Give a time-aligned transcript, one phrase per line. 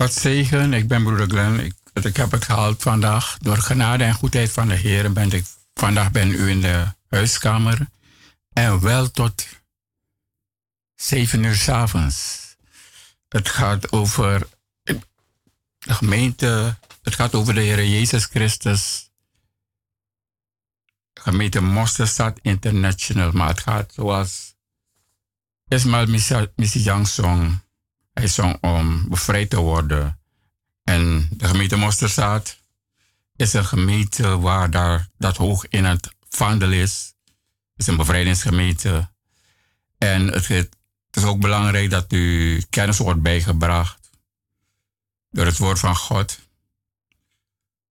[0.00, 0.72] God zegen.
[0.72, 1.60] Ik ben broeder Glenn.
[1.92, 3.38] Ik, heb het gehaald vandaag.
[3.38, 7.86] Door genade en goedheid van de Heer ben ik vandaag ben u in de huiskamer.
[8.52, 9.46] En wel tot
[10.94, 12.38] zeven uur s avonds.
[13.28, 14.48] Het gaat over
[14.84, 15.00] de
[15.78, 16.78] gemeente.
[17.02, 19.10] Het gaat over de Heer Jezus Christus.
[21.14, 23.32] Gemeente Mosterstad International.
[23.32, 24.54] Maar het gaat zoals
[25.68, 26.06] Ismail
[26.56, 27.60] Missie Yang zong.
[28.12, 30.20] Hij zong om bevrijd te worden.
[30.84, 32.58] En de gemeente Mosterstad
[33.36, 37.14] is een gemeente waar daar, dat hoog in het vaandel is.
[37.24, 37.34] Het
[37.76, 39.10] is een bevrijdingsgemeente.
[39.98, 40.76] En het, het
[41.10, 44.10] is ook belangrijk dat u kennis wordt bijgebracht
[45.30, 46.38] door het woord van God.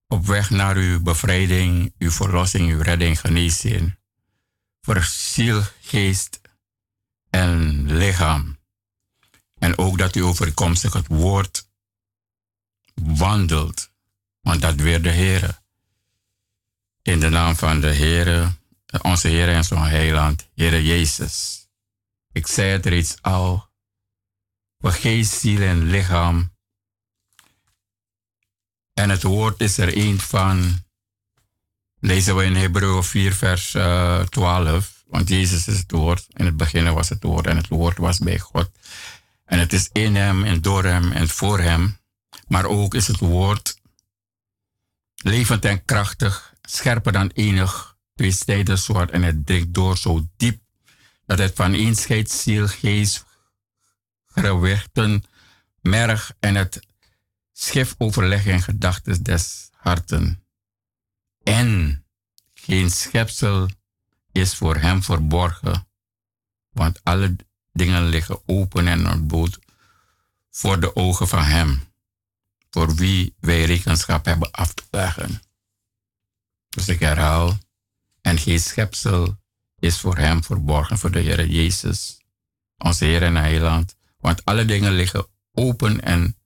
[0.07, 3.97] Op weg naar uw bevrijding, uw verlossing, uw redding, genezing.
[4.81, 6.41] Voor ziel, geest
[7.29, 8.58] en lichaam.
[9.59, 11.67] En ook dat u overkomstig het woord
[12.93, 13.89] wandelt.
[14.41, 15.61] Want dat weer de Heer.
[17.01, 18.57] In de naam van de Heer,
[19.01, 21.67] onze Heer en zo'n heiland, Heer Jezus.
[22.31, 23.67] Ik zei het reeds al.
[24.79, 26.51] Voor geest, ziel en lichaam.
[28.93, 30.83] En het woord is er een van.
[31.99, 35.03] Lezen we in Hebreeën 4, vers uh, eh, 12.
[35.07, 36.25] Want Jezus is het woord.
[36.29, 38.71] In het begin was het woord en het woord was bij God.
[39.49, 41.97] En het is in hem en door hem en voor hem.
[42.47, 43.81] Maar ook is het woord
[45.15, 50.61] levend en krachtig, scherper dan enig tweezijdig zwaard en het dringt door zo diep
[51.25, 53.25] dat het van een scheidt ziel, geest,
[54.25, 55.23] gewichten,
[55.81, 56.79] merg en het
[57.53, 60.43] schif overleggen en gedachten des harten.
[61.43, 62.03] En
[62.53, 63.69] geen schepsel
[64.31, 65.87] is voor hem verborgen,
[66.69, 67.35] want alle
[67.79, 69.59] dingen liggen open en ontbloot
[70.49, 71.89] voor de ogen van hem
[72.69, 75.41] voor wie wij rekenschap hebben af te leggen.
[76.69, 77.57] Dus ik herhaal,
[78.21, 79.37] en geen schepsel
[79.79, 82.21] is voor hem verborgen, voor de Heer Jezus,
[82.77, 86.37] onze Heer en Heiland, want alle dingen liggen open en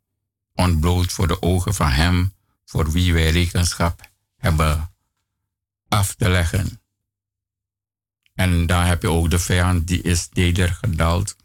[0.54, 2.34] ontbloot voor de ogen van hem,
[2.66, 4.02] voor wie wij rekenschap
[4.38, 4.94] hebben
[5.88, 6.83] af te leggen.
[8.34, 11.36] En dan heb je ook de vijand, die is nedergedaald.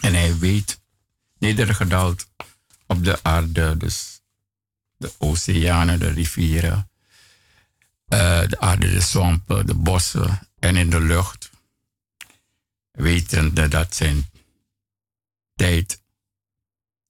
[0.00, 0.80] En hij weet,
[1.38, 2.26] nedergedaald
[2.86, 4.20] op de aarde, dus
[4.96, 6.90] de oceanen, de rivieren,
[8.08, 11.50] uh, de aarde, de swampen, de bossen en in de lucht.
[12.90, 14.30] Wetende dat zijn
[15.54, 16.00] tijd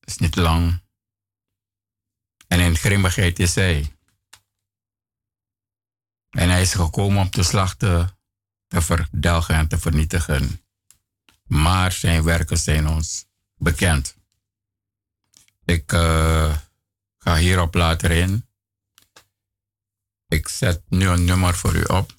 [0.00, 0.80] is niet lang.
[2.46, 3.95] En in grimmigheid is hij.
[6.36, 8.18] En hij is gekomen om te slachten,
[8.66, 10.64] te verdelgen en te vernietigen.
[11.44, 14.16] Maar zijn werken zijn ons bekend.
[15.64, 16.58] Ik uh,
[17.18, 18.48] ga hierop later in.
[20.28, 22.14] Ik zet nu een nummer voor u op.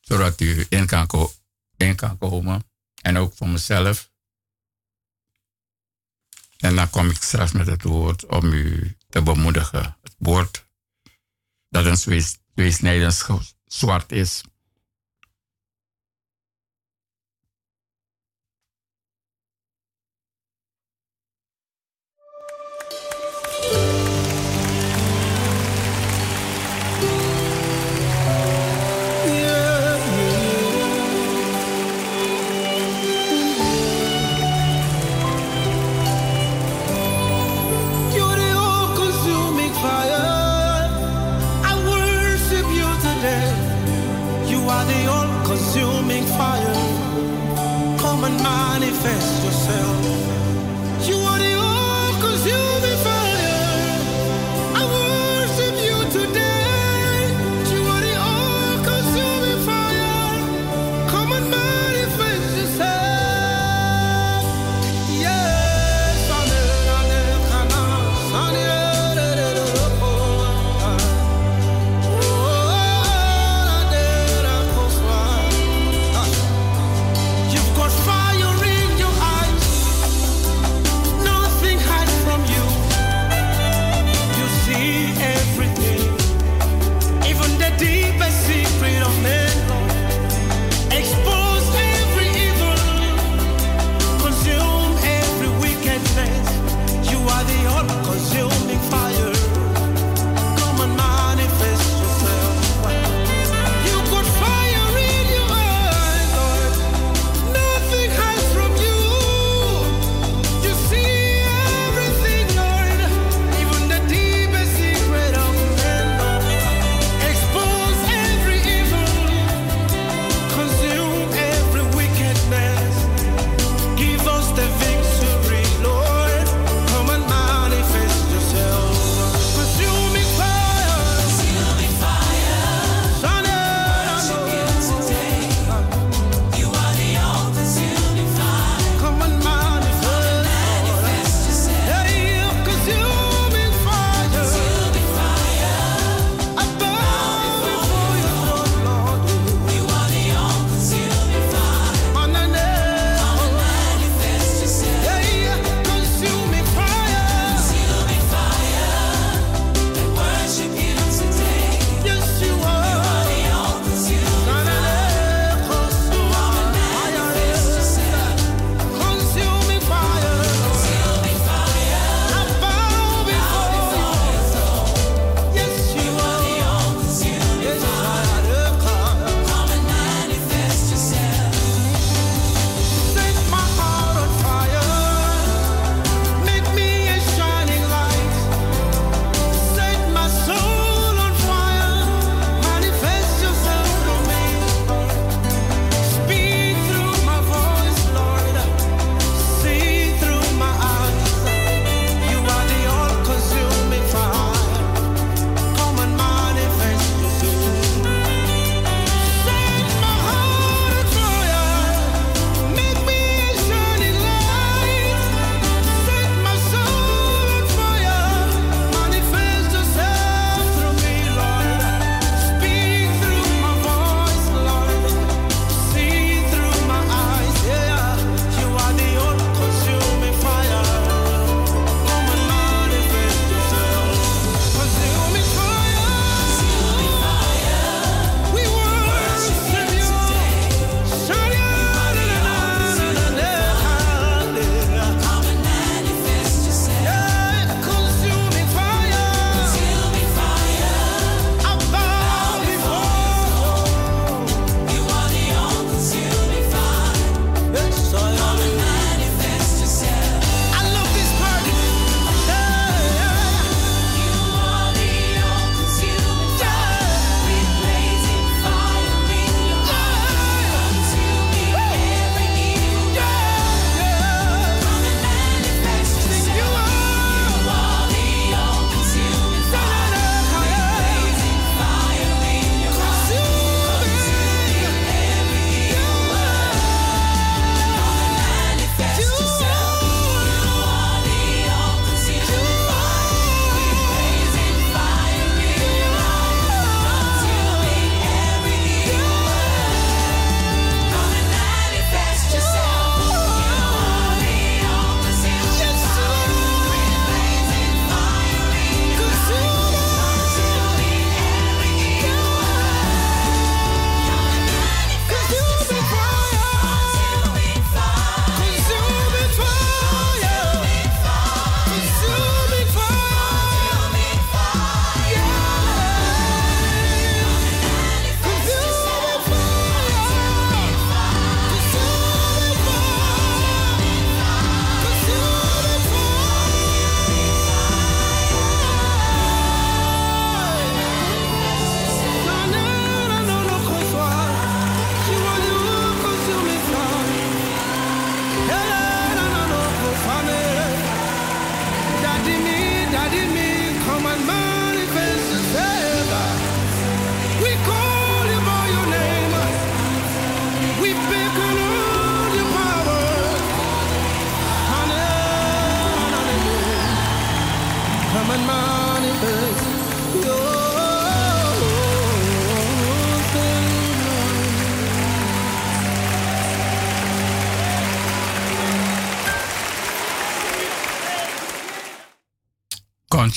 [0.00, 2.64] Zodat u in kan, komen.
[3.02, 4.10] En ook voor mezelf.
[6.56, 9.96] En dan kom ik straks met het woord om u te bemoedigen.
[10.02, 10.66] Het woord
[11.68, 11.96] dat een
[12.54, 13.26] tweesnijdend
[13.66, 14.42] zwart is.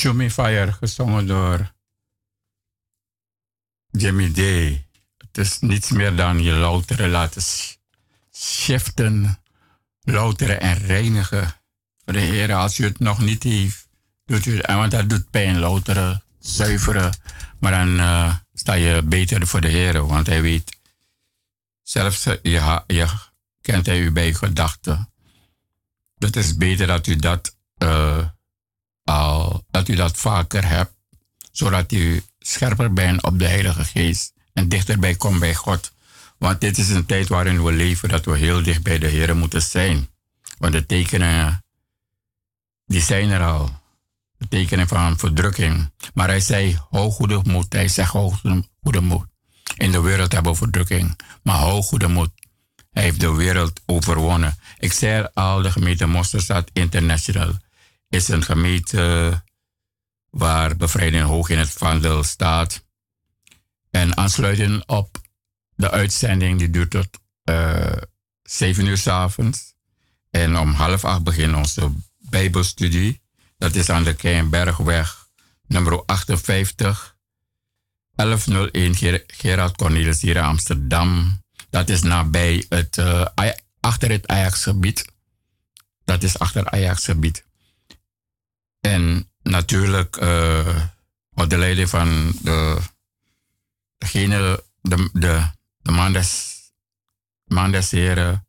[0.05, 1.73] Consuming Fire, gezongen door
[3.91, 4.87] Jimmy Day.
[5.17, 7.43] Het is niets meer dan je louteren laten
[8.33, 9.37] shiften,
[10.01, 11.61] louteren en reinigen.
[12.03, 13.87] Voor de Heer, als u het nog niet heeft,
[14.25, 14.61] doet u.
[14.65, 17.17] Want dat doet pijn, louteren, zuiveren.
[17.59, 20.77] Maar dan uh, sta je beter voor de Heer, want hij weet,
[21.83, 23.07] zelfs eh, je, je
[23.61, 25.13] kent hij u bij gedachten.
[26.17, 28.25] Het is beter dat u dat uh,
[29.05, 30.93] al, dat u dat vaker hebt,
[31.51, 35.91] zodat u scherper bent op de Heilige Geest en dichterbij komt bij God.
[36.37, 39.35] Want dit is een tijd waarin we leven dat we heel dicht bij de Heer
[39.35, 40.09] moeten zijn.
[40.57, 41.63] Want de tekenen,
[42.85, 43.83] die zijn er al.
[44.37, 45.91] De tekenen van verdrukking.
[46.13, 47.73] Maar hij zei, hou goede moed.
[47.73, 48.33] Hij zegt, hou
[48.81, 49.25] goede moed.
[49.77, 51.19] In de wereld hebben we verdrukking.
[51.43, 52.31] Maar hou goede moed.
[52.91, 54.57] Hij heeft de wereld overwonnen.
[54.77, 57.57] Ik zei al, de gemeente Mosterstad International
[58.15, 59.43] is een gemeente
[60.29, 62.83] waar bevrijding hoog in het vaandel staat.
[63.91, 65.17] En aansluiten op
[65.75, 67.07] de uitzending, die duurt tot
[67.43, 68.01] uh, eh,
[68.43, 69.73] 7 uur s avonds.
[70.29, 73.21] En om half acht begint onze Bijbelstudie.
[73.57, 75.27] Dat is aan de Keienbergweg,
[75.67, 77.17] nummer 58,
[78.15, 81.41] 1101 Gerard Cornelis hier in Amsterdam.
[81.69, 83.25] Dat is nabij het, uh,
[83.79, 85.05] achter het Ajax-gebied.
[86.05, 87.44] Dat is achter Ajax-gebied.
[88.85, 90.85] En natuurlijk uh,
[91.33, 92.81] onder leiding van de,
[93.97, 96.59] degene, de, de, de man des,
[97.45, 98.47] man des heren,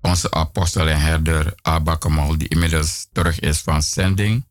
[0.00, 4.46] onze apostel en herder Abba Kamal, die inmiddels terug is van zending.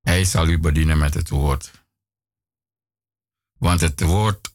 [0.00, 1.70] Hij zal u bedienen met het woord.
[3.58, 4.50] Want het woord,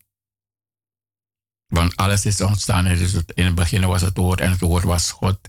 [1.68, 2.86] want alles is ontstaan.
[2.88, 5.40] In het begin was het woord en het woord was God.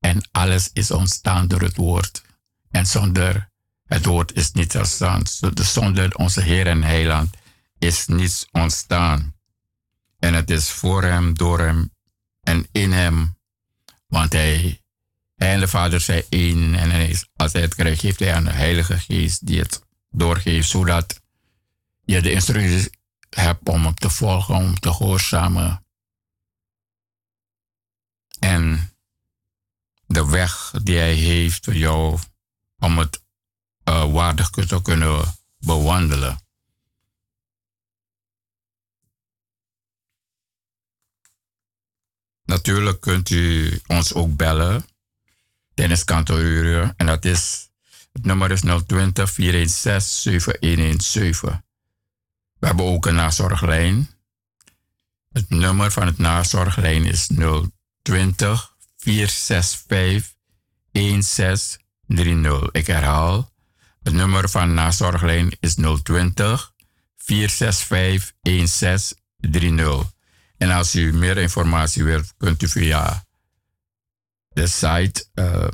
[0.00, 2.24] En alles is ontstaan door het woord.
[2.76, 3.50] En zonder
[3.86, 5.22] het woord is niets ontstaan.
[5.54, 7.36] Zonder onze Heer en Heiland
[7.78, 9.34] is niets ontstaan.
[10.18, 11.90] En het is voor hem, door hem
[12.42, 13.36] en in hem.
[14.06, 14.80] Want hij,
[15.36, 16.74] hij en de Vader zijn één.
[16.74, 19.82] En hij is, als hij het krijgt, geeft hij aan de Heilige Geest die het
[20.10, 20.68] doorgeeft.
[20.68, 21.20] Zodat
[22.04, 22.88] je de instructies
[23.30, 25.84] hebt om hem te volgen, om te gehoorzamen.
[28.38, 28.90] En
[30.06, 32.18] de weg die hij heeft voor jou
[32.78, 33.22] om het
[33.88, 36.44] uh, waardig te kunnen bewandelen.
[42.44, 44.84] Natuurlijk kunt u ons ook bellen
[45.74, 46.94] tijdens kantooruren.
[46.96, 47.68] En dat is,
[48.12, 51.64] het nummer is 020 416 7117.
[52.58, 54.10] We hebben ook een nazorglijn.
[55.32, 57.28] Het nummer van het nazorglijn is
[58.02, 60.34] 020 465
[60.92, 62.68] 16 30.
[62.72, 63.54] Ik herhaal.
[64.02, 66.72] Het nummer van nazorglijn is 020
[67.16, 70.14] 465 1630.
[70.56, 73.26] En als u meer informatie wilt, kunt u via
[74.48, 75.68] de site uh,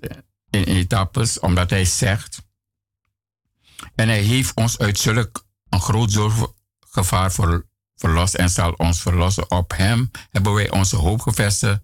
[0.49, 2.41] in etappes, omdat hij zegt.
[3.95, 6.19] En hij heeft ons uit zulk een groot
[6.79, 9.51] gevaar voor, verlost en zal ons verlossen.
[9.51, 11.81] Op hem hebben wij onze hoop gevestigd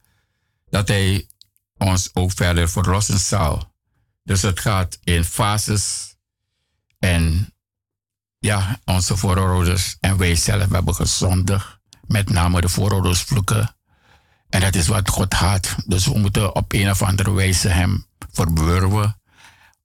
[0.70, 1.28] dat hij
[1.78, 3.74] ons ook verder verlossen zal.
[4.24, 6.16] Dus het gaat in fases
[7.00, 7.54] en
[8.40, 11.78] ja, onze voorouders en wij zelf hebben gezondigd.
[12.08, 13.76] Met name de voorouders vloeken.
[14.50, 15.76] En dat is wat God haat.
[15.86, 19.22] Dus we moeten op een of andere wijze hem verburwen.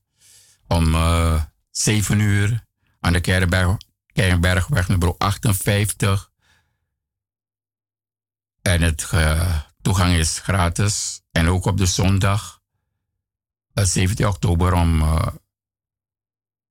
[0.67, 1.41] om uh, eh,
[1.71, 2.63] 7 uur
[2.99, 3.21] aan de
[4.13, 6.31] Keienberg, nummer 58.
[8.61, 9.09] En het
[9.81, 11.21] toegang is gratis.
[11.31, 12.54] En ook op de zondag,
[13.83, 15.03] 17 oktober om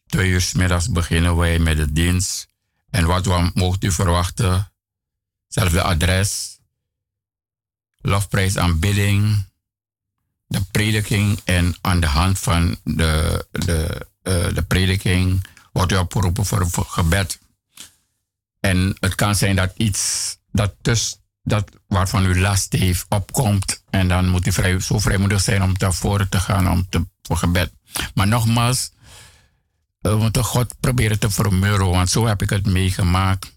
[0.06, 2.48] twee uur middags beginnen wij met de dienst.
[2.90, 4.72] En wat we u verwachten,
[5.44, 6.58] hetzelfde adres,
[8.00, 9.44] lofprijs aanbidding,
[10.46, 16.44] de prediking en aan de hand van de, de, uh, de prediking wordt u opgeroepen
[16.44, 17.38] voor gebed.
[18.60, 24.08] En het kan zijn dat iets dat, dus, dat waarvan u last heeft opkomt en
[24.08, 27.36] dan moet u vrij, zo vrijmoedig zijn om naar voren te gaan om te, voor
[27.36, 27.72] gebed.
[28.14, 28.90] Maar nogmaals,
[29.98, 33.52] we moeten God proberen te vermurren, want zo heb ik het meegemaakt.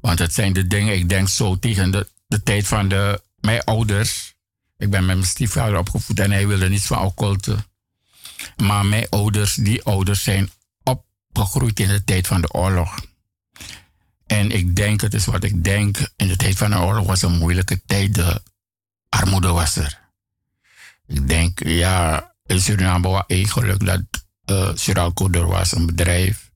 [0.00, 3.64] Want het zijn de dingen, ik denk zo tegen de, de tijd van de, mijn
[3.64, 4.34] ouders.
[4.76, 7.56] Ik ben met mijn stiefvader opgevoed en hij wilde niets van occulte.
[8.56, 10.50] Maar mijn ouders, die ouders zijn
[10.82, 12.98] opgegroeid in de tijd van de oorlog.
[14.26, 17.22] En ik denk, het is wat ik denk, in de tijd van de oorlog was
[17.22, 18.14] een moeilijke tijd.
[18.14, 18.42] De
[19.08, 20.00] armoede was er.
[21.06, 24.02] Ik denk, ja, in Suriname was eigenlijk dat
[24.50, 26.50] uh, Siralco, er was een bedrijf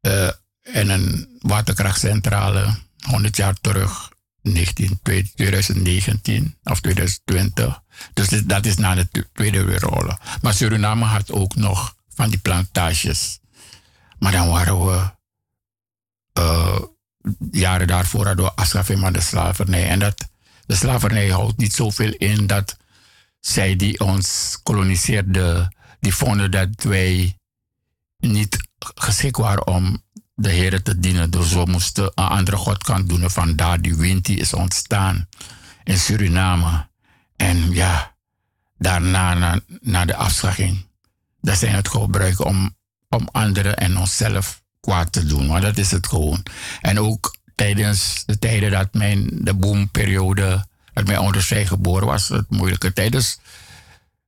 [0.00, 0.30] uh,
[0.62, 4.10] en een waterkrachtcentrale 100 jaar terug,
[4.42, 7.82] 19, 2019 of 2020.
[8.12, 10.18] Dus dat is na de Tweede Wereldoorlog.
[10.42, 13.38] Maar Suriname had ook nog van die plantages.
[14.18, 15.10] Maar dan waren we
[16.40, 16.78] uh,
[17.50, 19.88] jaren daarvoor we afschaffing van de slavernij.
[19.88, 20.28] En dat,
[20.66, 22.76] de slavernij houdt niet zoveel in dat
[23.40, 27.36] zij die ons koloniseerden die vonden dat wij
[28.18, 28.56] niet
[28.94, 30.02] geschikt waren om
[30.34, 31.30] de Heer te dienen.
[31.30, 33.30] Dus we moesten een andere God kan doen.
[33.30, 35.28] Vandaar die wind die is ontstaan
[35.84, 36.88] in Suriname.
[37.36, 38.14] En ja,
[38.78, 40.86] daarna na, na de afschakking.
[41.40, 42.76] Dat zijn het gebruiken om,
[43.08, 45.46] om anderen en onszelf kwaad te doen.
[45.46, 46.42] Maar dat is het gewoon.
[46.80, 52.28] En ook tijdens de tijden dat mijn, de boomperiode, dat mijn ouders zijn geboren was,
[52.28, 53.12] het moeilijke tijd.
[53.12, 53.38] Dus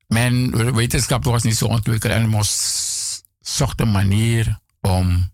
[0.06, 5.32] mijn wetenschap was niet zo ontwikkeld en moest zocht een manier om,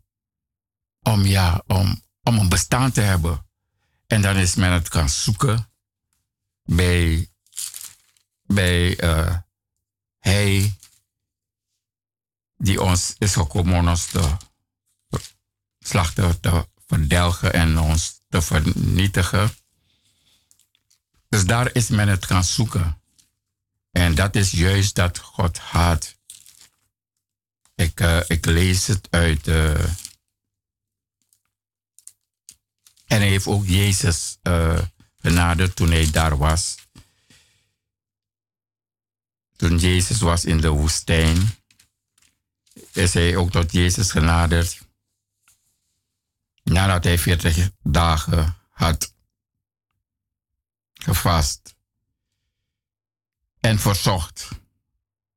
[1.03, 3.47] om, ja, om, om een bestaan te hebben.
[4.07, 5.71] En dan is men het gaan zoeken
[6.65, 7.29] bij,
[8.43, 9.37] bij uh,
[10.19, 10.77] hij
[12.57, 14.37] die ons is gekomen om ons te
[15.89, 19.51] slachten, te verdelgen en ons te vernietigen.
[21.29, 23.01] Dus daar is men het gaan zoeken.
[23.91, 26.17] En dat is juist dat God haat.
[27.75, 29.47] Ik, uh, ik lees het uit.
[29.47, 29.85] Uh,
[33.07, 34.79] en hij heeft ook Jezus uh,
[35.75, 36.77] toen hij daar was.
[39.57, 41.57] Toen Jezus was in de woestijn,
[42.93, 44.79] is hij ook tot Jezus genaderd.
[46.69, 49.15] Nadat hij 40 dagen had
[50.95, 51.77] gevast
[53.61, 54.49] en verzocht.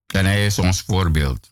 [0.08, 1.50] En hij is ons voorbeeld.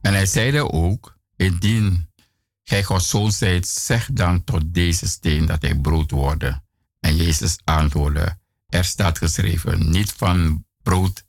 [0.00, 2.10] En hij zeide ook, indien
[2.62, 6.64] gij Gods zoon zijt, zeg dan tot deze steen dat hij brood worden.
[7.00, 8.38] En Jezus antwoordde,
[8.68, 11.24] er staat geschreven, niet van brood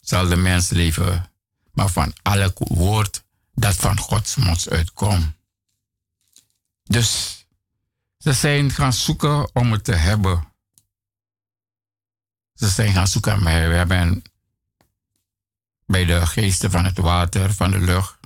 [0.00, 1.32] zal de mens leven,
[1.72, 3.26] maar van elk woord
[3.58, 5.36] dat van Gods mond uitkomt.
[6.82, 7.38] Dus
[8.18, 10.52] ze zijn gaan zoeken om het te hebben.
[12.54, 13.68] Ze zijn gaan zoeken mij.
[13.68, 14.22] We hebben
[15.86, 18.18] bij de geesten van het water, van de lucht.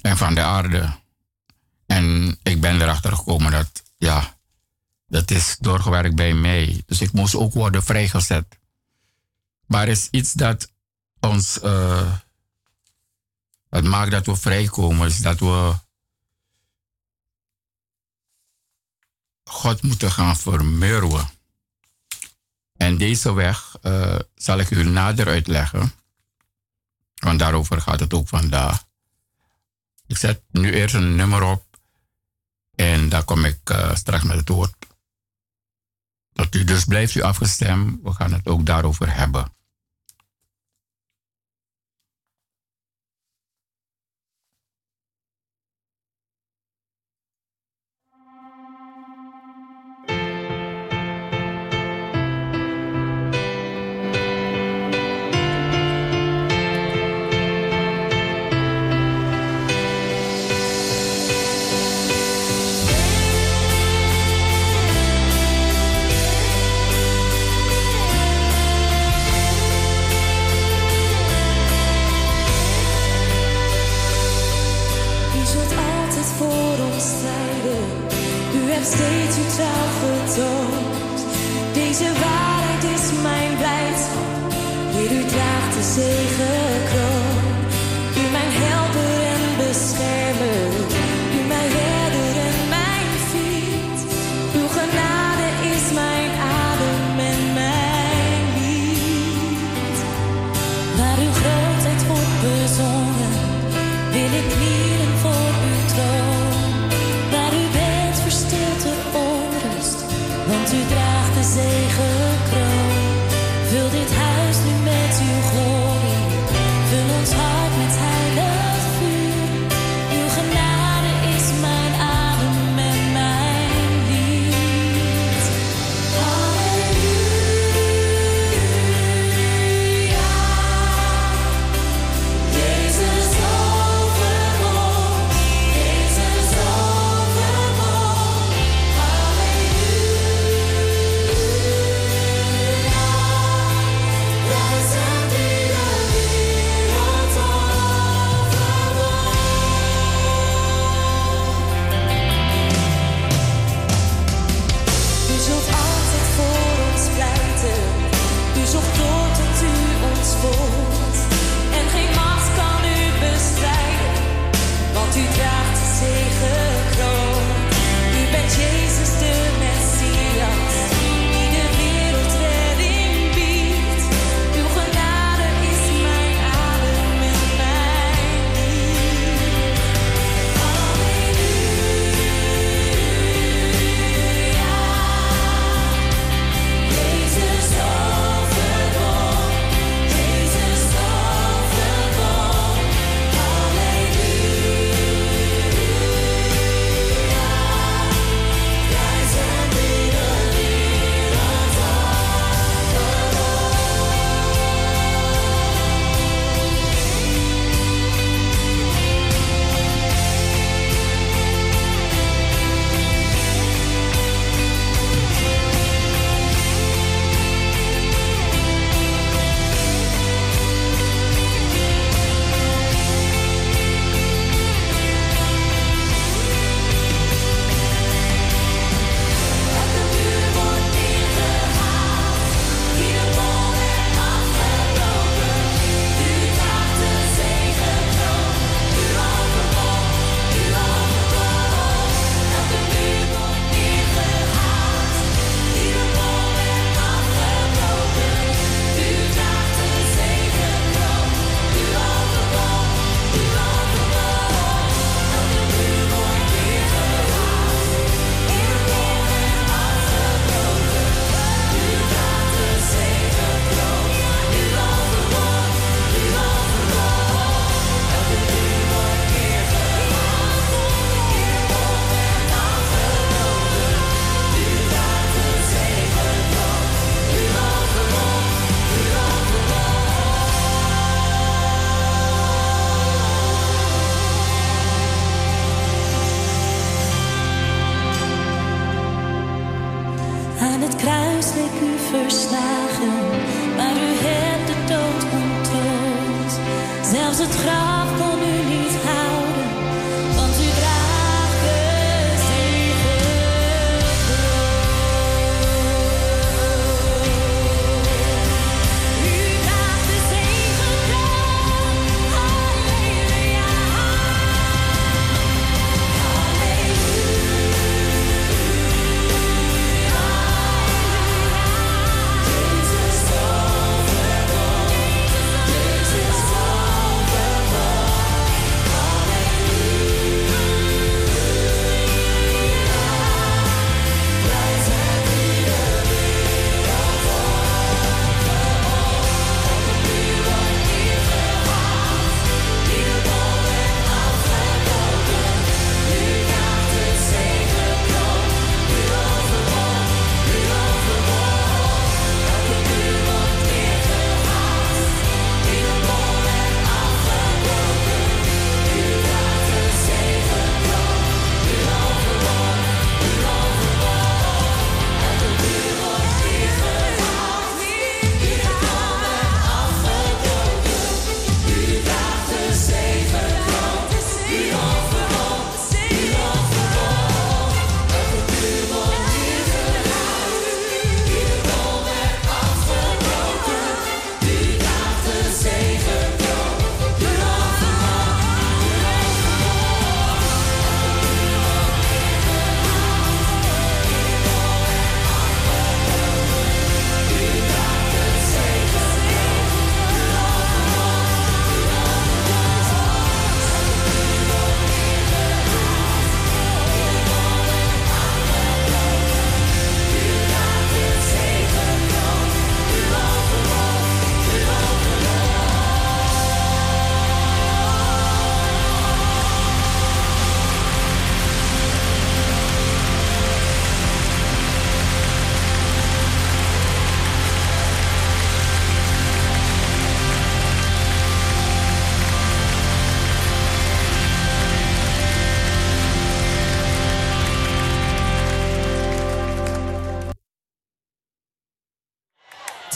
[0.00, 0.98] En van de aarde.
[1.86, 4.36] En ik ben erachter gekomen dat, ja,
[5.06, 6.82] dat is doorgewerkt bij mij.
[6.86, 8.58] Dus ik moest ook worden vrijgezet.
[9.66, 10.70] Maar er is iets dat
[11.20, 12.16] ons, uh,
[13.68, 15.74] wat maakt dat we vrijkomen, is dat we
[19.44, 21.28] God moeten gaan vermurwen.
[22.76, 25.92] En deze weg uh, zal ik u nader uitleggen.
[27.14, 28.84] Want daarover gaat het ook vandaag.
[30.06, 31.64] Ik zet nu eerst een nummer op.
[32.74, 34.74] En daar kom ik uh, straks met het woord.
[36.32, 38.02] Dat u dus blijft u afgestemd.
[38.02, 39.52] We gaan het ook daarover hebben.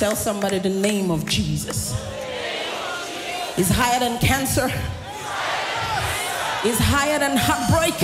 [0.04, 1.94] Tell somebody the name of Jesus.
[3.56, 4.66] Is higher than cancer.
[6.68, 7.96] Is higher than heartbreak.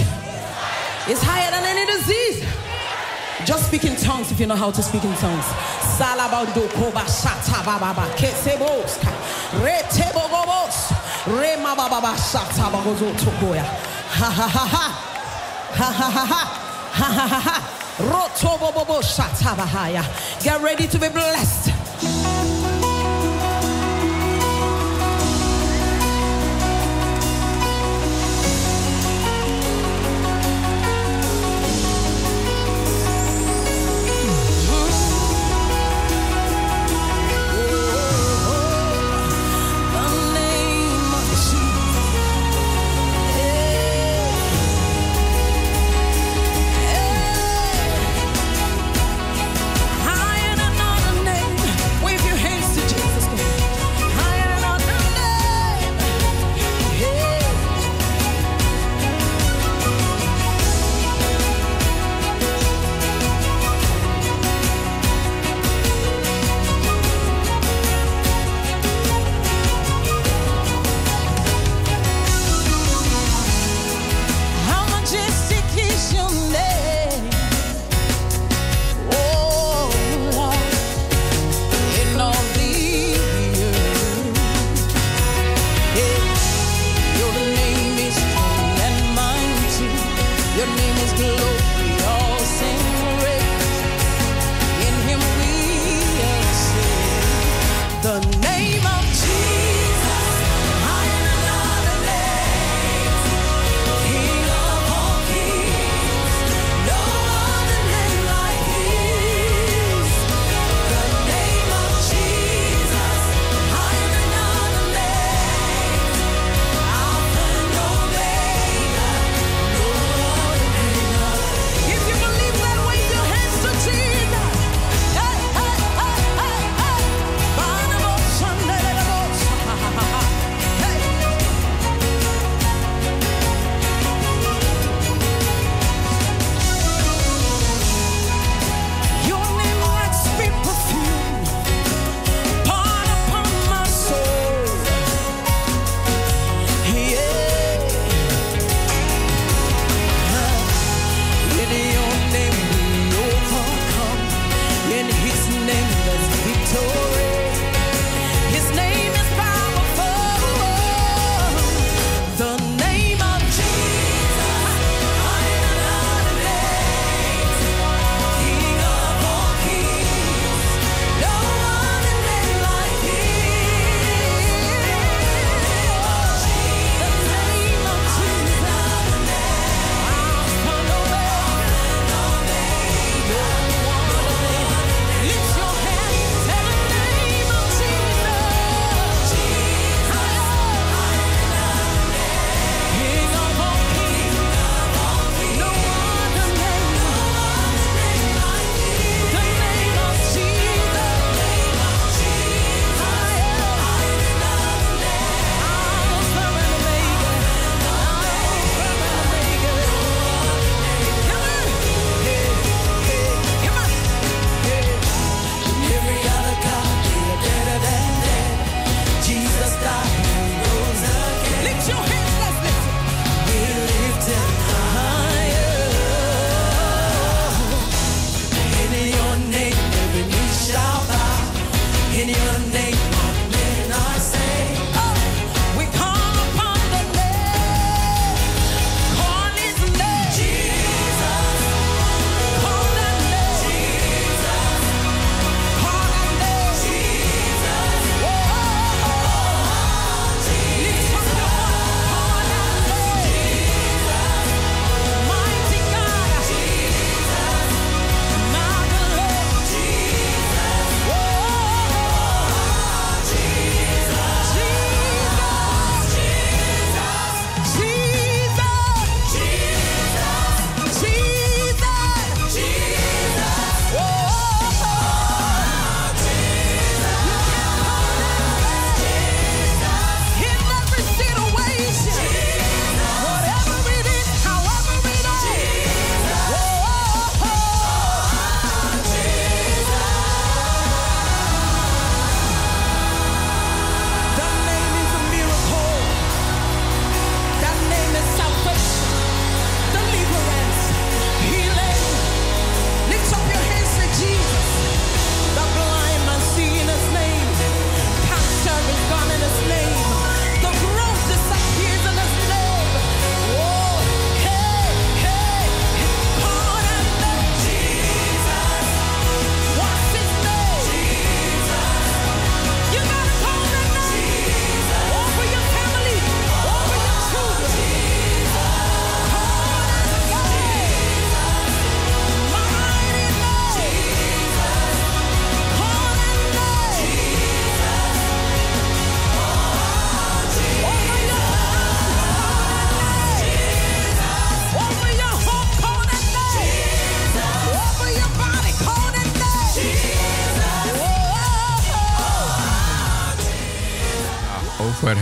[1.13, 2.41] Is higher than any disease.
[3.45, 5.45] Just speak in tongues if you know how to speak in tongues.
[6.73, 7.05] Koba
[7.79, 8.97] baba kesebos
[9.61, 10.97] retebo gobos
[11.27, 13.65] rema baba shata bagozo tokoya
[14.17, 14.89] ha ha ha ha
[15.77, 17.81] ha ha ha ha ha ha
[20.43, 22.40] Get ready to be blessed.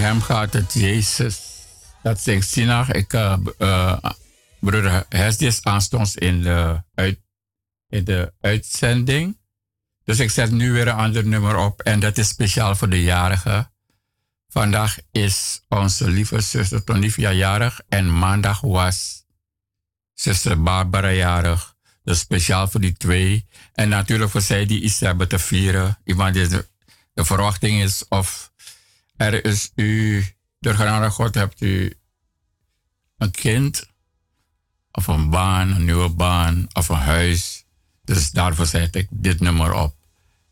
[0.09, 1.41] Hem gaat het Jezus.
[2.03, 2.91] Dat zingt Sinach.
[2.91, 3.99] Ik, uh, uh,
[4.61, 5.07] broeder
[5.63, 7.19] aanstonds in de, uit,
[7.89, 9.39] in de uitzending.
[10.05, 11.81] Dus ik zet nu weer een ander nummer op.
[11.81, 13.73] En dat is speciaal voor de jarigen.
[14.49, 17.81] Vandaag is onze lieve zuster Tonifia jarig.
[17.89, 19.25] En maandag was
[20.15, 21.75] zuster Barbara jarig.
[22.03, 23.47] Dus speciaal voor die twee.
[23.73, 25.99] En natuurlijk voor zij die iets hebben te vieren.
[26.05, 28.53] Iemand die de verwachting is of
[29.19, 30.25] er is u,
[30.61, 31.95] door genade God hebt u
[33.19, 33.87] een kind.
[34.93, 36.67] Of een baan, een nieuwe baan.
[36.73, 37.65] Of een huis.
[38.05, 39.97] Dus daarvoor zet ik dit nummer op.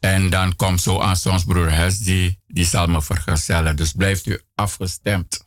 [0.01, 3.77] En dan komt zo aan ons broer Hes, die, die zal me vergezellen.
[3.77, 5.45] Dus blijft u afgestemd.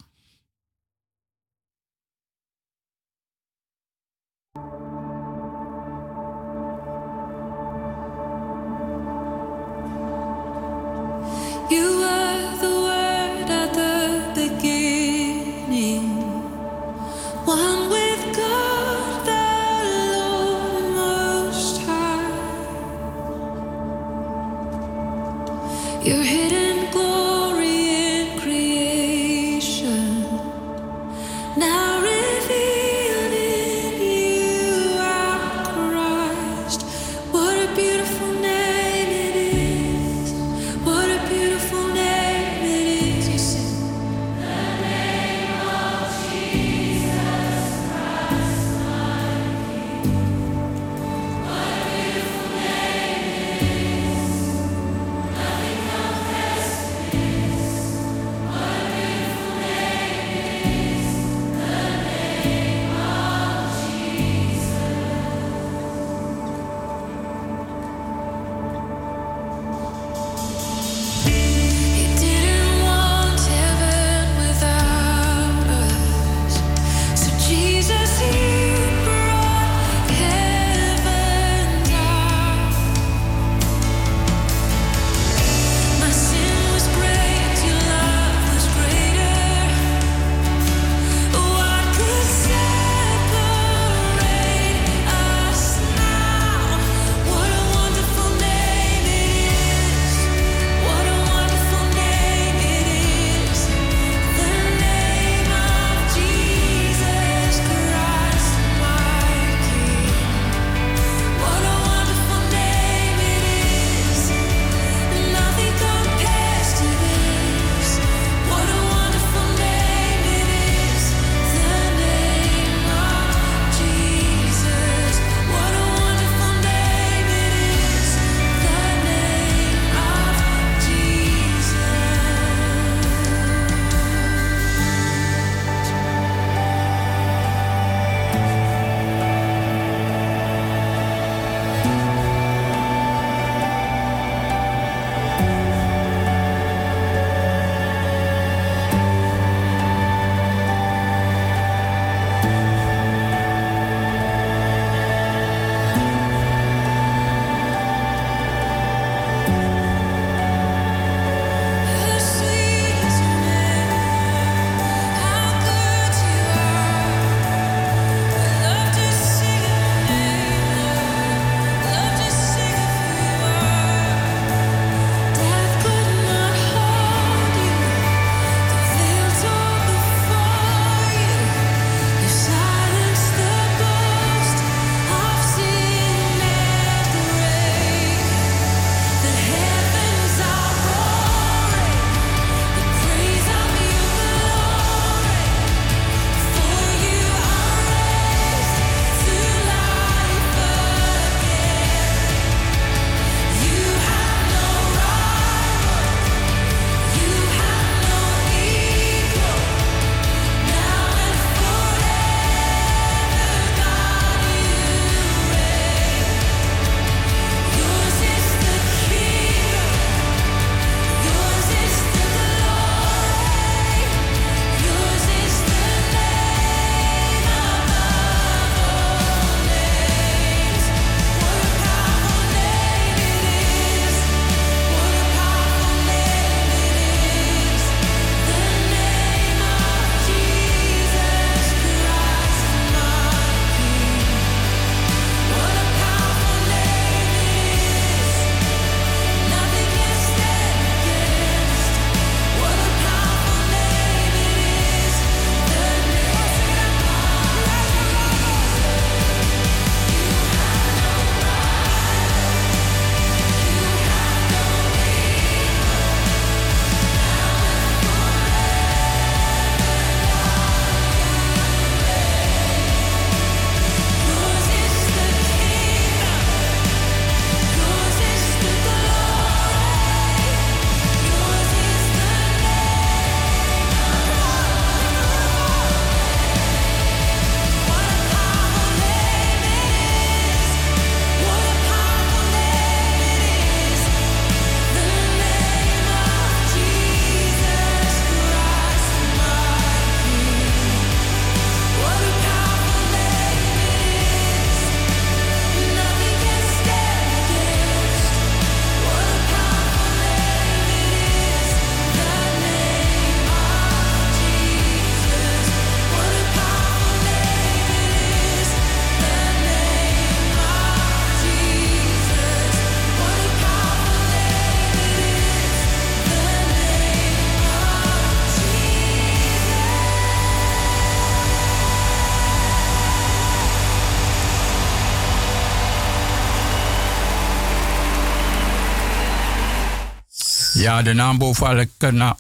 [340.90, 342.38] Ja, de naam boven elke naam.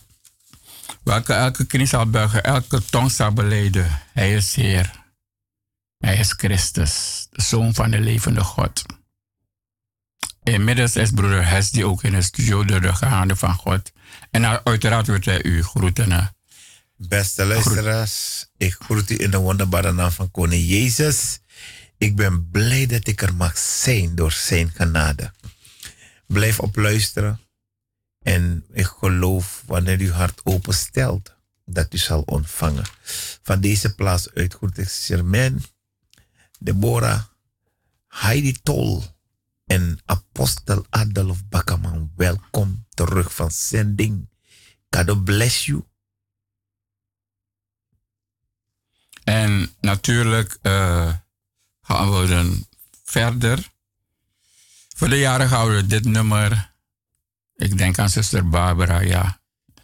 [1.03, 4.01] Welke elke knie zal buigen, elke tong zal beleden.
[4.13, 4.91] Hij is Heer.
[5.97, 8.83] Hij is Christus, de Zoon van de levende God.
[10.43, 13.91] Inmiddels is broeder Hes ook in de studio de ruggaande van God.
[14.31, 16.35] En uiteraard wordt hij u groeten.
[16.95, 21.39] Beste luisteraars, ik groet u in de wonderbare naam van Koning Jezus.
[21.97, 25.31] Ik ben blij dat ik er mag zijn door zijn genade.
[26.27, 27.39] Blijf op luisteren.
[28.19, 32.85] En ik geloof wanneer u hart openstelt, dat u zal ontvangen.
[33.41, 35.63] Van deze plaats uit ik
[36.59, 37.23] Deborah,
[38.07, 39.03] Heidi Tol
[39.65, 42.11] en apostel Adolf Bakkerman.
[42.15, 44.29] Welkom terug van zending.
[44.89, 45.83] God bless you.
[49.23, 51.13] En natuurlijk uh,
[51.81, 52.67] gaan we dan
[53.03, 53.71] verder.
[54.95, 56.73] Voor de jaren gaan we dit nummer.
[57.59, 59.41] Ik denk aan zuster Barbara, ja.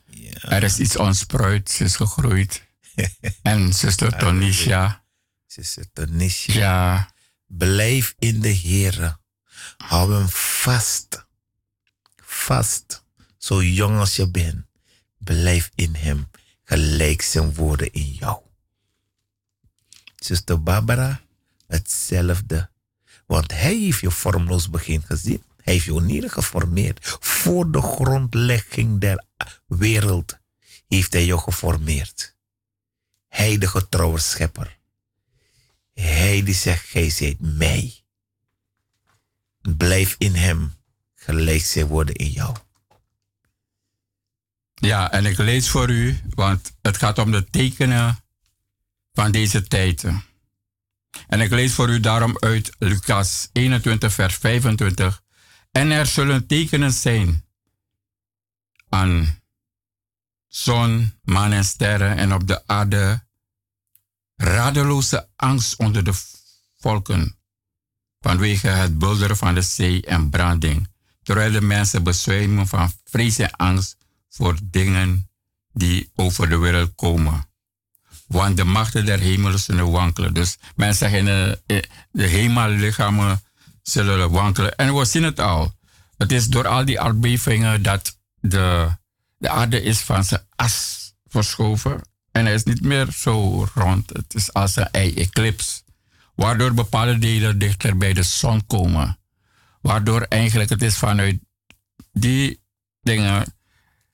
[0.10, 0.42] ja.
[0.42, 2.64] Er is iets ontspruit, ze is gegroeid.
[3.42, 5.04] en zuster Tonisha.
[5.48, 6.54] Zuster Tonisha.
[6.54, 7.10] Ja.
[7.48, 9.18] Blijf in de Heer.
[9.78, 11.26] Hou hem vast.
[12.16, 13.04] Vast.
[13.38, 14.66] Zo jong als je bent.
[15.18, 16.30] Blijf in hem.
[16.64, 18.42] Gelijk zijn woorden in jou.
[20.16, 21.22] Zuster Barbara,
[21.68, 22.70] hetzelfde.
[23.26, 25.44] Want hij heeft je vormloos begin gezien.
[25.66, 27.18] Hij heeft je niet geformeerd.
[27.20, 29.26] Voor de grondlegging der
[29.68, 30.38] wereld
[30.88, 32.36] heeft hij je geformeerd.
[33.28, 34.78] Hij de getrouwe schepper.
[35.94, 38.04] Hij die zegt, gij zijt mij.
[39.62, 40.76] Blijf in hem,
[41.16, 42.56] gelijk zij worden in jou.
[44.74, 48.24] Ja, en ik lees voor u, want het gaat om de tekenen
[49.14, 50.24] van deze tijden.
[51.28, 55.24] En ik lees voor u daarom uit Lucas 21, vers 25.
[55.76, 57.46] En er zullen tekenen zijn
[58.90, 59.40] aan
[60.48, 63.24] zon, maan en sterren en op de aarde
[64.36, 66.14] radeloze angst onder de
[66.80, 67.38] volken
[68.20, 70.88] vanwege het bulderen van de zee en branding,
[71.24, 73.98] terwijl de mensen bezwijmen van vrees en angst
[74.30, 75.30] voor dingen
[75.74, 77.48] die over de wereld komen.
[78.28, 80.34] Want de machten der hemelen zullen wankelen.
[80.34, 83.45] Dus mensen zeggen, de, eh, de hemellichamen
[83.90, 84.76] zullen wankelen.
[84.76, 85.74] En we zien het al.
[86.18, 88.90] Het is door al die aardbevingen dat de,
[89.38, 92.02] de aarde is van zijn as verschoven.
[92.32, 94.10] En hij is niet meer zo rond.
[94.10, 95.84] Het is als een ei-eclips.
[96.36, 99.18] Waardoor bepaalde delen dichter bij de zon komen.
[99.82, 101.40] Waardoor eigenlijk het is vanuit
[102.12, 102.62] die
[103.02, 103.56] dingen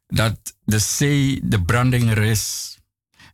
[0.08, 2.76] dat de zee de branding er is.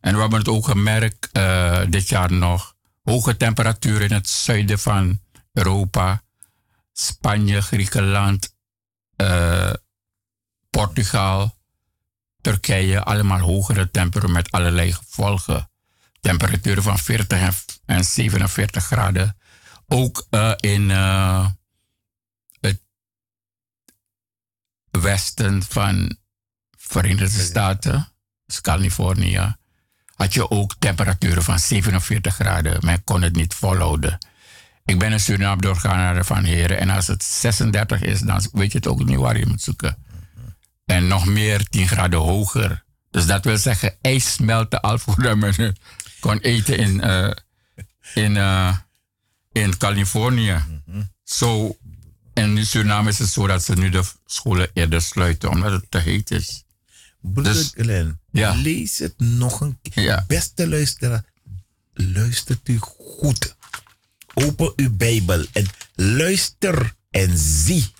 [0.00, 2.74] En we hebben het ook gemerkt uh, dit jaar nog.
[3.02, 5.20] Hoge temperaturen in het zuiden van
[5.52, 6.22] Europa.
[7.00, 8.56] Spanje, Griekenland,
[9.16, 9.72] uh,
[10.70, 11.56] Portugal,
[12.40, 13.02] Turkije.
[13.02, 15.70] Allemaal hogere temperaturen met allerlei gevolgen.
[16.20, 19.36] Temperaturen van 40 en, 47 graden.
[19.86, 20.90] Ook uh, in
[22.60, 22.80] het
[24.90, 26.16] westen van
[26.76, 28.08] Verenigde Staten,
[28.46, 29.56] dus Californië,
[30.14, 32.84] had je ook temperaturen van 47 graden.
[32.84, 34.18] Men kon het niet volhouden.
[34.88, 36.78] Ik ben een Suriname doorgaande van heren.
[36.78, 39.96] En als het 36 is, dan weet je het ook niet waar je moet zoeken.
[40.84, 42.84] En nog meer 10 graden hoger.
[43.10, 45.76] Dus dat wil zeggen, ijs smelten al voordat men
[46.20, 47.30] kon eten in, uh,
[48.14, 48.76] in, uh,
[49.52, 50.64] in Californië.
[51.24, 51.76] Zo,
[52.34, 55.90] en in Suriname is het zo dat ze nu de scholen eerder sluiten, omdat het
[55.90, 56.64] te heet is.
[57.20, 58.54] Broeder dus, Glenn, ja.
[58.54, 60.02] lees het nog een keer.
[60.02, 60.24] Ja.
[60.26, 61.24] Beste luisteraar,
[61.94, 63.56] luistert u goed.
[64.44, 67.92] Open uw Bijbel en luister en zie.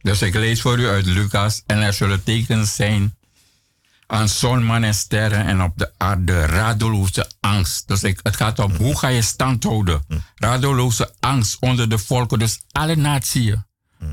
[0.00, 1.62] Dus ik lees voor u uit Lucas.
[1.66, 3.16] En er zullen tekens zijn
[4.06, 7.88] aan zon, maan en sterren en op de aarde radeloze angst.
[7.88, 10.04] Dus ik, het gaat om hoe ga je stand houden.
[10.34, 13.54] Radeloze angst onder de volken, dus alle naties.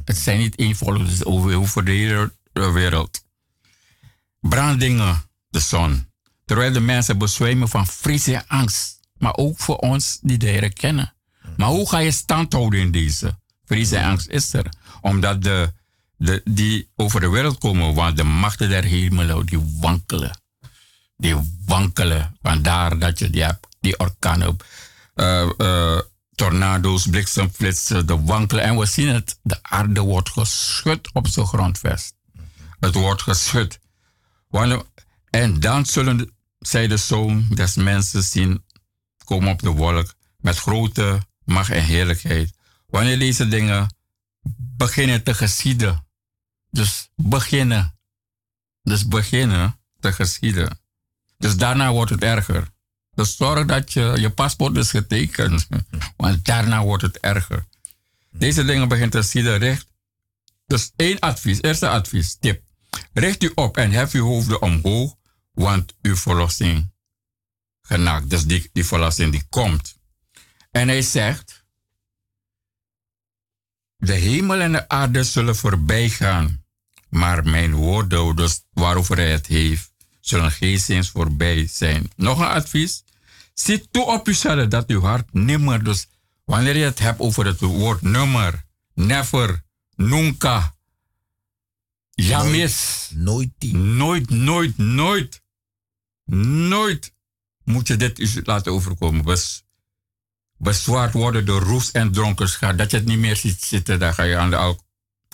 [0.05, 3.23] Het zijn niet één volk, is over de hele wereld
[4.39, 6.07] brandingen, de zon.
[6.45, 8.98] Terwijl de mensen bezwijmen van vrees en angst.
[9.19, 11.13] Maar ook voor ons die de Heer kennen.
[11.57, 13.37] Maar hoe ga je stand houden in deze?
[13.65, 14.65] Vrees en angst is er.
[15.01, 15.73] Omdat de,
[16.17, 20.41] de, die over de wereld komen, want de machten der hemelen, die wankelen.
[21.17, 22.37] Die wankelen.
[22.41, 23.45] Vandaar dat je die
[23.79, 24.57] die orkanen,
[25.15, 25.99] uh,
[26.35, 28.63] tornado's, bliksemflitsen, de wankelen.
[28.63, 32.13] En we zien het, de aarde wordt geschud op zijn grondvest.
[32.79, 33.79] Het wordt geschud
[35.29, 38.63] en dan zullen zij de zoon des mensen zien
[39.29, 42.53] komen op de wolk met grote macht en heerlijkheid.
[42.87, 43.95] Wanneer deze dingen
[44.77, 46.07] beginnen te geschieden,
[46.71, 47.97] Dus beginnen.
[48.83, 50.79] Dus beginnen te geschieden.
[51.37, 52.67] Dus daarna wordt het erger.
[53.15, 55.67] Dus zorg dat je, je paspoort is getekend.
[56.17, 57.65] Want daarna wordt het erger.
[58.31, 59.87] Deze dingen begint te zien recht.
[60.67, 62.61] Dus één advies, eerste advies, tip.
[63.13, 65.15] Richt u op en hef uw hoofden omhoog,
[65.51, 66.91] want uw verlossing
[67.89, 68.29] genaakt.
[68.29, 69.97] Dus die, die verlossing die komt.
[70.71, 71.65] En hij zegt,
[73.97, 76.65] de hemel en de aarde zullen voorbij gaan,
[77.09, 82.11] maar mijn woorden, dus waarover hij het heeft, zullen geen zins voorbij zijn.
[82.15, 83.03] Nog een advies,
[83.59, 86.07] Zit toe op uzelf dat uw hart nimmer, dus
[86.45, 89.63] wanneer je het hebt over het woord nummer, never,
[89.95, 90.75] nunca,
[92.09, 93.09] jamis.
[93.13, 95.41] Nooit, nooit, nooit, nooit,
[96.25, 97.13] nooit
[97.69, 99.37] moet je dit laten overkomen.
[100.57, 102.77] Bezwaard worden door roes en dronkenschap.
[102.77, 104.77] Dat je het niet meer ziet zitten, dan ga je aan de,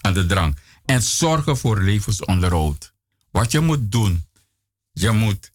[0.02, 0.58] aan de drank.
[0.86, 2.94] En zorgen voor levensonderhoud.
[3.32, 4.26] Wat je moet doen,
[4.92, 5.52] je moet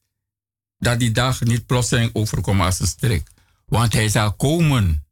[0.79, 3.29] dat die dag niet plotseling overkomen als een strik.
[3.67, 5.05] Want hij zal komen.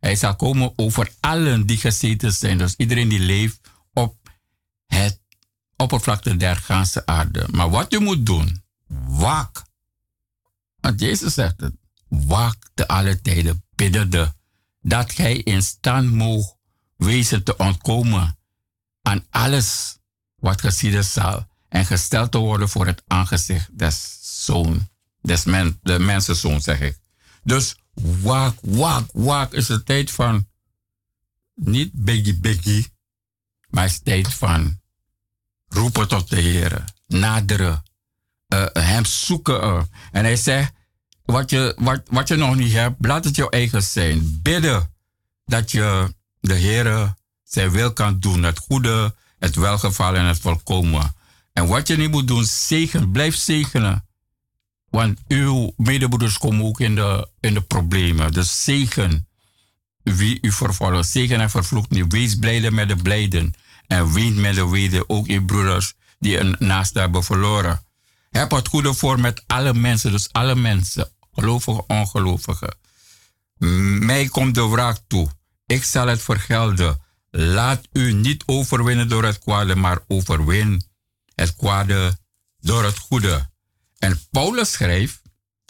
[0.00, 2.58] Hij zal komen over allen die gezeten zijn.
[2.58, 3.60] Dus iedereen die leeft
[3.92, 4.16] op
[4.86, 5.20] het
[5.76, 7.46] oppervlakte der ganse aarde.
[7.50, 8.62] Maar wat je moet doen,
[9.08, 9.62] waak.
[10.84, 11.74] Want Jezus zegt het.
[12.08, 14.34] Waak te alle tijden, biddende.
[14.80, 16.56] Dat gij in stand moogt
[16.96, 18.38] wezen te ontkomen
[19.02, 19.98] aan alles
[20.36, 21.46] wat geschieden zal.
[21.68, 24.88] En gesteld te worden voor het aangezicht des zoon
[25.20, 26.98] des men, de mensenzoon, zeg ik.
[27.42, 27.76] Dus
[28.22, 30.48] waak, waak, waak is de tijd van
[31.54, 32.92] niet biggie, biggie,
[33.68, 34.80] maar is tijd van
[35.68, 37.82] roepen tot de Heer, naderen,
[38.48, 39.88] uh, hem zoeken.
[40.12, 40.72] En hij zegt,
[41.24, 44.40] wat je, wat, wat je nog niet hebt, laat het jouw eigen zijn.
[44.42, 44.90] Bidden
[45.44, 47.14] dat je de Heer
[47.44, 51.14] zijn wil kan doen, het goede, het welgevallen en het volkomen.
[51.52, 54.06] En wat je niet moet doen, zegen, blijf zegenen.
[54.90, 58.32] Want uw medebroeders komen ook in de, in de problemen.
[58.32, 59.28] Dus zegen
[60.02, 61.08] wie u vervolgt.
[61.08, 62.12] Zegen en vervloekt niet.
[62.12, 63.54] Wees blijde met de blijden.
[63.86, 65.08] En ween met de weden.
[65.08, 67.83] Ook uw broeders die een naaste hebben verloren.
[68.38, 70.12] Heb het goede voor met alle mensen.
[70.12, 71.08] Dus alle mensen.
[71.32, 72.76] Gelovigen, ongelovigen.
[73.98, 75.28] Mij komt de wraak toe.
[75.66, 77.00] Ik zal het vergelden.
[77.30, 80.82] Laat u niet overwinnen door het kwade, maar overwin
[81.34, 82.18] het kwade
[82.60, 83.50] door het goede.
[83.98, 85.22] En Paulus schrijft,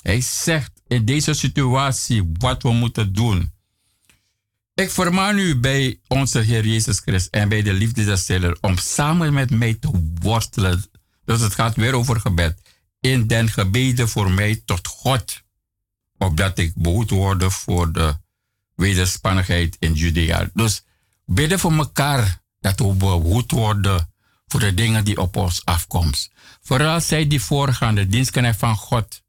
[0.02, 3.52] hij zegt in deze situatie wat we moeten doen.
[4.74, 9.32] Ik vermaan u bij onze Heer Jezus Christus en bij de liefde des om samen
[9.32, 10.84] met mij te worstelen.
[11.24, 12.60] Dus het gaat weer over gebed.
[13.00, 15.42] In den gebeden voor mij tot God.
[16.18, 18.16] Opdat ik behoed word voor de
[18.74, 20.50] wederspannigheid in Judea.
[20.52, 20.84] Dus
[21.26, 24.12] bidden voor elkaar dat we behoed worden
[24.46, 26.14] voor de dingen die op ons afkomen.
[26.62, 29.22] Vooral zij die voorgaan, de dienstknecht van God.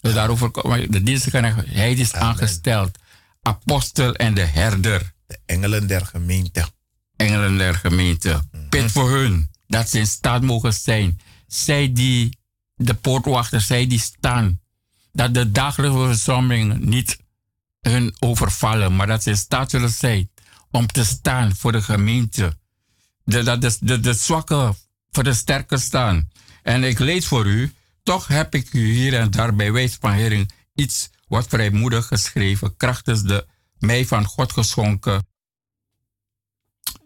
[0.00, 0.52] Dus daarover,
[0.90, 2.98] de dienstknecht, hij is aangesteld.
[3.42, 5.14] Apostel en de herder.
[5.26, 6.68] De engelen der gemeente.
[7.16, 8.42] Engelen der gemeente.
[8.68, 11.20] Bid voor hun, dat ze in staat mogen zijn.
[11.46, 12.38] Zij die,
[12.74, 14.60] de poortwachters, zij die staan.
[15.12, 17.18] Dat de dagelijkse verzamelingen niet
[17.80, 20.30] hun overvallen, maar dat ze in staat zullen zijn
[20.70, 22.56] om te staan voor de gemeente.
[23.24, 24.74] Dat de, de, de zwakke
[25.10, 26.30] voor de sterke staan.
[26.62, 30.12] En ik lees voor u, toch heb ik u hier en daar bij wijze van
[30.12, 33.46] hering iets wat vrijmoedig geschreven, krachtens de
[33.78, 35.26] mij van God geschonken.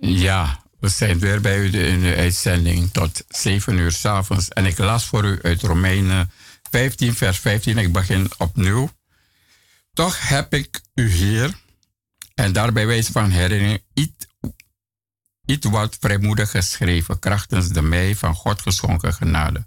[0.00, 4.48] Ja, we zijn weer bij u in de uitzending tot 7 uur s avonds.
[4.48, 6.30] En ik las voor u uit Romeinen
[6.70, 7.78] 15, vers 15.
[7.78, 8.90] Ik begin opnieuw.
[9.92, 11.54] Toch heb ik u hier,
[12.34, 13.82] en daarbij wijze van herinnering,
[15.46, 19.66] iets wat vrijmoedig geschreven, krachtens de mij van God geschonken genade.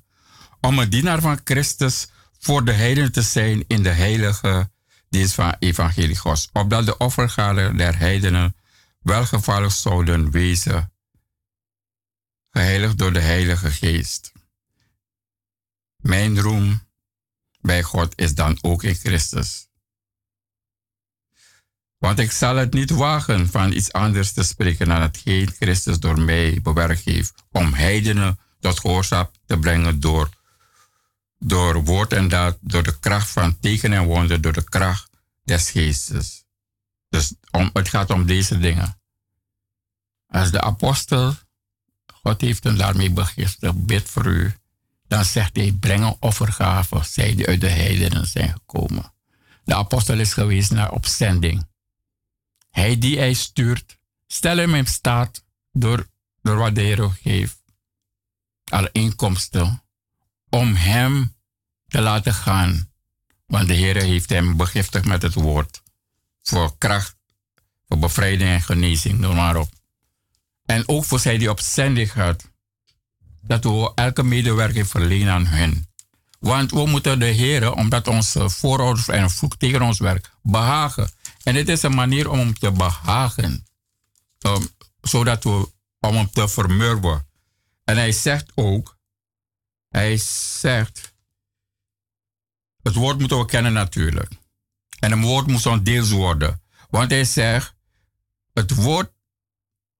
[0.62, 2.08] Om een dienaar van Christus
[2.40, 4.72] voor de heiden te zijn in de heilige
[5.10, 8.56] dienst van evangelie Gods, opdat de offergade der heidenen
[9.02, 10.93] welgevallig zouden wezen,
[12.54, 14.32] geheiligd door de Heilige Geest.
[15.96, 16.88] Mijn roem
[17.62, 19.68] bij God is dan ook in Christus.
[21.98, 26.20] Want ik zal het niet wagen van iets anders te spreken dan hetgeen Christus door
[26.20, 30.30] mij bewerkt heeft, om heidenen tot gehoorschap te brengen door,
[31.38, 35.10] door woord en daad, door de kracht van teken en wonder, door de kracht
[35.44, 36.44] des geestes.
[37.10, 39.02] Dus om, het gaat om deze dingen.
[40.28, 41.36] Als de apostel,
[42.24, 44.54] God heeft hem daarmee begisterd, bid voor u,
[45.08, 49.14] dan zegt hij, breng een offergave, zij die uit de heidenen zijn gekomen.
[49.64, 51.68] De apostel is geweest naar opzending.
[52.70, 53.98] Hij die hij stuurt,
[54.28, 56.08] stel hem in staat door,
[56.42, 57.62] door wat de Heer geeft.
[58.70, 59.84] alle inkomsten,
[60.50, 61.36] om hem
[61.88, 62.92] te laten gaan.
[63.46, 65.82] Want de Heer heeft hem begiftigd met het woord.
[66.42, 67.16] Voor kracht,
[67.88, 69.70] voor bevrijding en genezing, noem maar op.
[70.66, 71.60] En ook voor zij die op
[71.94, 72.52] gaat.
[73.42, 75.88] Dat we elke medewerker verlenen aan hen.
[76.40, 81.12] Want we moeten de Heer, omdat onze voorouders en vroeg tegen ons werk, behagen.
[81.44, 83.66] En dit is een manier om hem te behagen.
[84.40, 84.68] Um,
[85.02, 87.28] zodat we, om hem te vermurwen.
[87.84, 88.98] En hij zegt ook,
[89.90, 90.18] hij
[90.60, 91.14] zegt,
[92.82, 94.32] het woord moeten we kennen natuurlijk.
[95.00, 96.62] En het woord moet ons deels worden.
[96.90, 97.74] Want hij zegt,
[98.54, 99.13] het woord,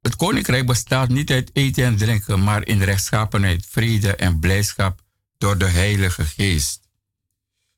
[0.04, 5.02] het koninkrijk bestaat niet uit eten en drinken, maar in rechtschapenheid, vrede en blijdschap
[5.38, 6.90] door de Heilige Geest.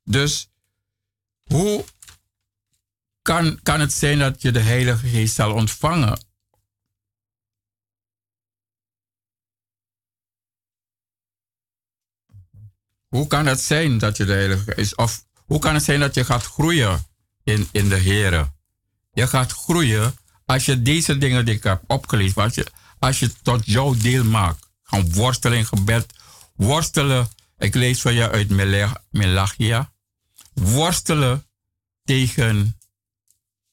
[0.03, 0.49] Dus
[1.43, 1.85] hoe
[3.21, 6.19] kan, kan het zijn dat je de Heilige Geest zal ontvangen?
[13.07, 16.15] Hoe kan het zijn dat je de Heilige Geest, of hoe kan het zijn dat
[16.15, 17.05] je gaat groeien
[17.43, 18.53] in, in de Heer?
[19.13, 20.15] Je gaat groeien
[20.45, 22.67] als je deze dingen die ik heb opgelezen, als je,
[22.99, 24.63] als je tot jouw deel maakt.
[24.83, 26.13] Gaan worstelen in gebed,
[26.55, 28.49] worstelen ik lees van je uit
[29.09, 29.93] Melachia.
[30.53, 31.47] Worstelen
[32.03, 32.79] tegen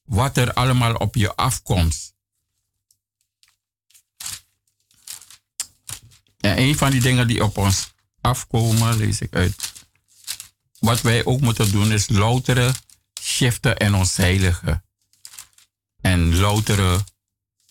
[0.02, 2.14] wat er allemaal op je afkomt.
[6.40, 9.72] En een van die dingen die op ons afkomen, lees ik uit.
[10.78, 12.74] Wat wij ook moeten doen is louteren,
[13.20, 14.84] shiften en ons heiligen.
[16.02, 17.04] En louteren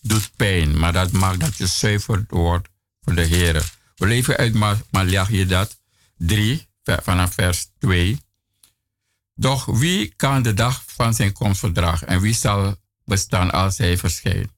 [0.00, 2.68] doet pijn, maar dat maakt dat je zuiver wordt
[3.00, 3.72] voor de Heer.
[3.94, 4.54] We leven uit
[4.90, 5.80] Malachi dat.
[6.16, 8.20] 3, vanaf vers 2.
[9.34, 13.98] Doch wie kan de dag van zijn komst verdragen en wie zal bestaan als hij
[13.98, 14.50] verschijnt?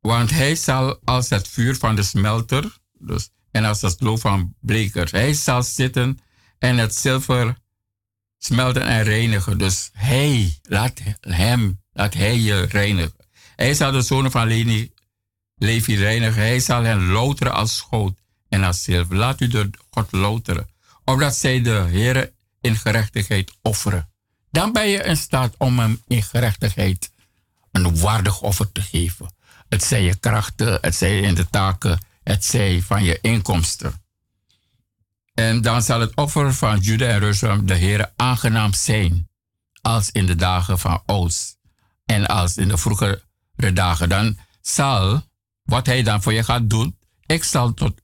[0.00, 4.54] Want hij zal als het vuur van de smelter, dus, en als het loof van
[4.60, 6.18] blekers, hij zal zitten
[6.58, 7.56] en het zilver
[8.40, 9.58] smelten en reinigen.
[9.58, 13.16] Dus hij, laat hem, laat hij je reinigen.
[13.56, 14.46] Hij zal de zonen van
[15.56, 16.42] Levi reinigen.
[16.42, 18.14] Hij zal hen loteren als schoot
[18.48, 19.16] en als zilver.
[19.16, 20.68] Laat u door God loteren.
[21.04, 24.08] Opdat zij de Heer in gerechtigheid offeren.
[24.50, 27.10] Dan ben je in staat om hem in gerechtigheid
[27.72, 29.34] een waardig offer te geven.
[29.68, 34.02] Het zij je krachten, het zij in de taken, het zij van je inkomsten.
[35.40, 39.28] En dan zal het offer van Juda en Jeruzalem de Heer aangenaam zijn.
[39.80, 41.58] Als in de dagen van Oost.
[42.06, 43.22] En als in de vroegere
[43.72, 44.08] dagen.
[44.08, 45.22] Dan zal
[45.62, 46.98] wat hij dan voor je gaat doen.
[47.26, 48.00] Ik zal tot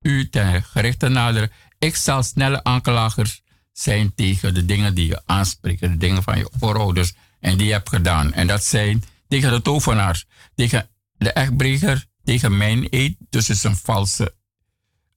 [0.00, 1.50] u ten gerichte naderen.
[1.78, 6.50] Ik zal snelle aanklagers zijn tegen de dingen die je aanspreken, de dingen van je
[6.58, 8.32] voorouders en die je hebt gedaan.
[8.32, 13.16] En dat zijn tegen de tovenaars, tegen de echtbreker, tegen mijn eed.
[13.30, 14.36] Dus het is een valse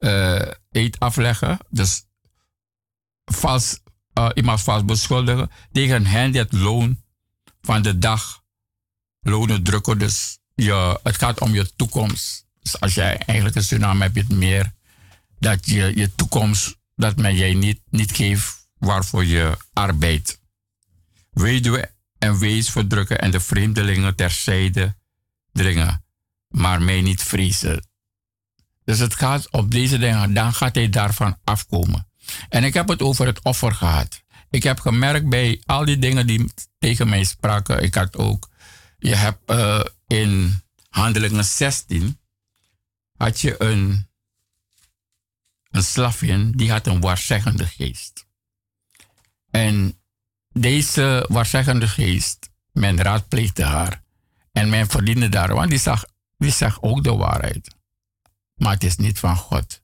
[0.01, 1.57] uh, eed afleggen.
[1.69, 2.05] Dus
[3.25, 3.79] vals,
[4.13, 5.51] uh, iemand vals beschuldigen.
[5.71, 7.03] Tegen hen het loon
[7.61, 8.43] van de dag
[9.19, 9.97] lonen drukken.
[9.97, 12.45] Dus je, het gaat om je toekomst.
[12.59, 14.73] Dus als jij eigenlijk een tsunami hebt, je het meer
[15.39, 20.39] dat je je toekomst, dat men jij niet, niet geeft waarvoor je arbeidt.
[21.31, 24.95] Weduwe en wees verdrukken en de vreemdelingen terzijde
[25.51, 26.05] dringen,
[26.47, 27.90] maar mij niet vrezen.
[28.83, 32.07] Dus het gaat op deze dingen, dan gaat hij daarvan afkomen.
[32.49, 34.23] En ik heb het over het offer gehad.
[34.49, 38.49] Ik heb gemerkt bij al die dingen die tegen mij spraken, ik had ook,
[38.97, 42.19] je hebt uh, in Handelingen 16
[43.17, 44.07] had je een,
[45.71, 48.25] een slavin die had een waarzeggende geest.
[49.51, 49.99] En
[50.53, 54.03] deze waarzeggende geest, men raadpleegde haar.
[54.51, 56.05] En men verdiende daar, want die zag,
[56.37, 57.75] die zag ook de waarheid.
[58.61, 59.81] Maar het is niet van God.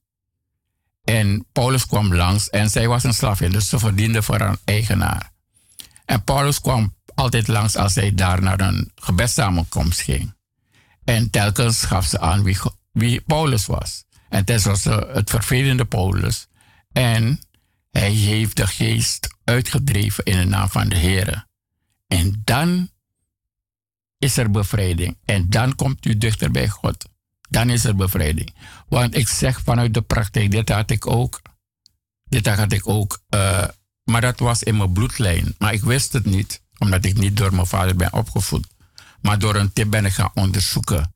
[1.03, 5.31] En Paulus kwam langs en zij was een slavin, dus ze verdiende voor haar eigenaar.
[6.05, 10.35] En Paulus kwam altijd langs als hij daar naar een gebedssamenkomst ging.
[11.03, 12.43] En telkens gaf ze aan
[12.91, 14.03] wie, Paulus was.
[14.29, 16.47] En tenslotte het vervelende Paulus.
[16.91, 17.39] En
[17.91, 21.47] hij heeft de geest uitgedreven in de naam van de Heer.
[22.07, 22.89] En dan
[24.17, 25.17] is er bevrijding.
[25.25, 27.15] En dan komt u dichter bij God.
[27.49, 28.55] Dan is er bevrijding.
[28.87, 31.41] Want ik zeg vanuit de praktijk, dit had ik ook.
[32.23, 33.23] Dit had ik ook.
[33.29, 33.67] Uh,
[34.03, 35.55] maar dat was in mijn bloedlijn.
[35.57, 38.67] Maar ik wist het niet omdat ik niet door mijn vader ben opgevoed.
[39.21, 41.15] Maar door een tip ben ik gaan onderzoeken.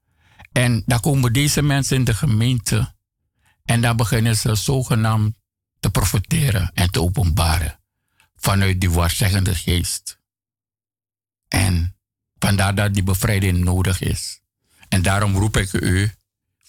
[0.52, 2.94] En dan komen deze mensen in de gemeente.
[3.66, 5.36] En dan beginnen ze zogenaamd
[5.80, 7.80] te profiteren en te openbaren.
[8.36, 10.20] Vanuit die waarzeggende geest.
[11.48, 11.96] En
[12.40, 14.42] vandaar dat die bevrijding nodig is.
[14.90, 16.12] En daarom roep ik u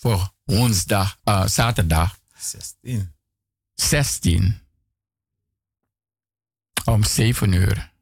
[0.03, 3.15] voor woensdag, uh, zaterdag 16.
[3.75, 4.61] 16
[6.85, 7.93] om 7 uur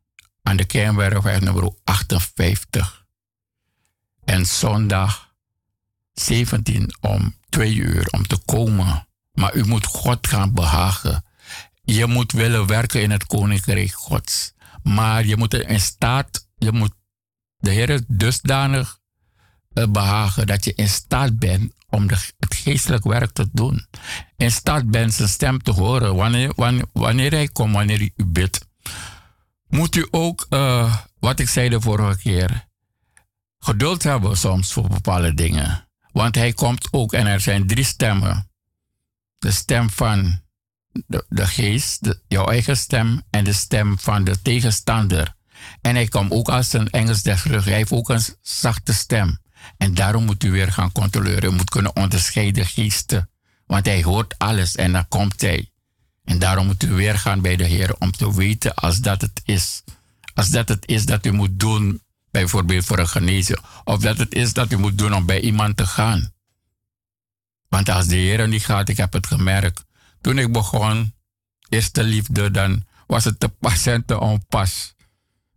[0.43, 3.07] aan de Kernwerkweg nummer 58.
[4.25, 5.35] En zondag
[6.13, 9.09] 17 om 2 uur om te komen.
[9.33, 11.25] Maar u moet God gaan behagen.
[11.83, 14.53] Je moet willen werken in het Koninkrijk Gods.
[14.83, 16.95] Maar je moet in staat, je moet
[17.57, 19.00] de Heer dusdanig
[19.73, 23.87] behagen dat je in staat bent om de, het geestelijk werk te doen.
[24.37, 26.53] In staat bent zijn stem te horen wanneer,
[26.93, 28.69] wanneer, hij komt, wanneer u bidt.
[29.69, 32.69] Moet u ook, uh, wat ik zei de vorige keer,
[33.59, 35.89] geduld hebben soms voor bepaalde dingen.
[36.13, 38.51] Want hij komt ook en er zijn drie stemmen.
[39.39, 40.41] De stem van
[41.07, 45.35] de, geest, jouw eigen stem en de stem van de tegenstander.
[45.81, 47.65] En hij komt ook als een Engels terug.
[47.65, 49.39] Hij heeft ook een zachte stem.
[49.77, 51.53] En daarom moet u weer gaan controleren.
[51.53, 53.31] U moet kunnen onderscheiden geesten.
[53.67, 55.71] Want hij hoort alles en dan komt hij.
[56.25, 59.41] En daarom moet u weer gaan bij de Heer om te weten als dat het
[59.45, 59.83] is.
[60.35, 63.61] Als dat het is dat u moet doen, bijvoorbeeld voor een genezen.
[63.85, 66.33] Of dat het is dat u moet doen om bij iemand te gaan.
[67.69, 69.85] Want als de Heer niet gaat, ik heb het gemerkt.
[70.21, 71.15] Toen ik begon,
[71.69, 74.95] eerste liefde, dan was het te te onpas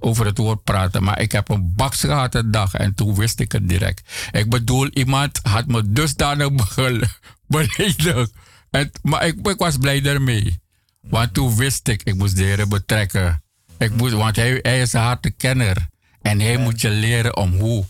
[0.03, 1.03] over het woord praten.
[1.03, 4.29] Maar ik heb een baks gehad een dag en toen wist ik het direct.
[4.31, 6.49] Ik bedoel, iemand had me dusdanig
[7.47, 8.31] beledigd.
[9.01, 10.61] Maar ik, ik, was blij daarmee.
[11.01, 13.43] Want toen wist ik, ik moest de betrekken.
[13.77, 15.87] Ik moest, want hij, hij is een harte kenner.
[16.21, 17.85] En hij moet je leren om hoe,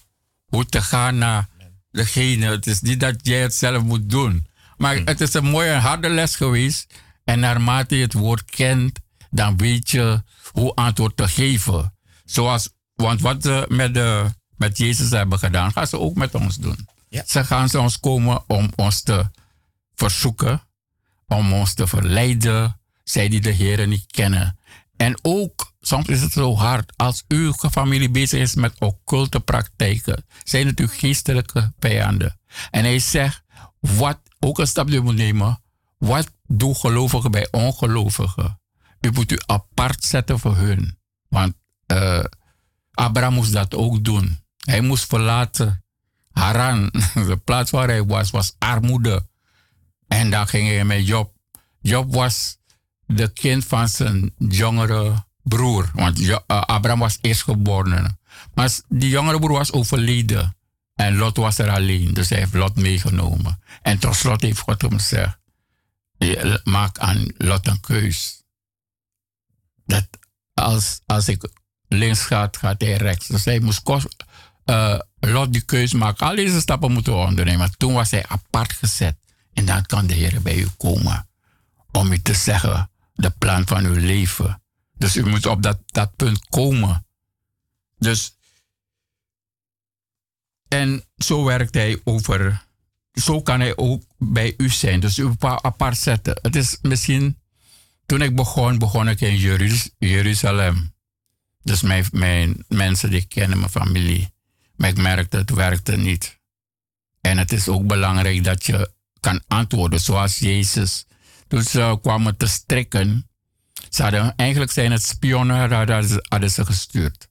[0.45, 1.47] hoe te gaan naar
[1.91, 2.45] degene.
[2.45, 4.47] Het is niet dat jij het zelf moet doen.
[4.78, 6.93] Maar het is een mooie harde les geweest.
[7.24, 8.99] En naarmate je het woord kent,
[9.30, 11.93] dan weet je hoe antwoord te geven.
[12.34, 14.26] Zoals, want wat ze met, de,
[14.56, 16.88] met Jezus hebben gedaan, gaan ze ook met ons doen.
[17.26, 19.30] Ze gaan ze ons komen om ons te
[19.96, 20.62] verzoeken,
[21.28, 24.60] om ons te verleiden, zij die de Heer niet kennen.
[24.96, 30.26] En ook, soms is het zo hard, als uw familie bezig is met occulte praktijken,
[30.44, 32.40] zijn het uw geestelijke vijanden.
[32.72, 33.44] En hij zegt,
[33.80, 35.62] wat, ook een stap die moet nemen,
[35.98, 38.60] wat doen gelovigen bij ongelovigen?
[39.00, 40.98] U moet u apart zetten voor hun.
[41.28, 41.54] Want
[41.94, 42.24] uh,
[42.91, 44.39] Abraham moest dat ook doen.
[44.58, 45.84] Hij moest verlaten
[46.32, 46.89] Haran.
[47.14, 49.28] De plaats waar hij was, was armoede.
[50.08, 51.34] En dan ging hij met Job.
[51.82, 52.58] Job was
[53.06, 55.91] de kind van zijn jongere broer.
[55.94, 58.20] Want uh, Abraham was eerstgeboren.
[58.54, 60.58] Maar die jongere broer was overleden.
[60.96, 62.14] En Lot was er alleen.
[62.14, 63.60] Dus hij heeft Lot meegenomen.
[63.82, 65.38] En tot slot heeft God hem gezegd.
[66.64, 68.44] Maak aan Lot een keus.
[69.86, 70.08] Dat
[70.54, 71.50] als, als ik
[71.94, 73.28] links gaat, gaat hij rechts.
[73.28, 74.16] Dus hij moest kost,
[74.66, 76.28] uh, Lot die keus maken.
[76.28, 77.78] Al deze stappen moeten ondernemen.
[77.78, 79.16] Toen was hij apart gezet.
[79.54, 81.28] En dan kan de Heer bij u komen.
[81.91, 84.62] Om u te zeggen, de plan van uw leven.
[84.94, 87.06] Dus u moet op dat, dat punt komen.
[87.98, 88.38] Dus,
[90.68, 92.66] en zo werkt hij over,
[93.14, 95.00] zo kan hij ook bij u zijn.
[95.00, 96.39] Dus u apart zetten.
[96.41, 97.39] Het is misschien,
[98.06, 99.38] toen ik begon, begon ik in
[99.98, 100.93] Jeruzalem.
[101.64, 104.34] Dus mijn, mensen die kennen mijn familie.
[104.76, 106.39] Maar ik merkte het werkte niet.
[107.22, 111.05] En het is ook belangrijk dat je kan antwoorden zoals Jezus.
[111.47, 113.30] Toen ze kwamen te strikken,
[113.89, 115.72] ze hadden, eigenlijk zijn het spionnen,
[116.30, 117.30] hadden ze gestuurd.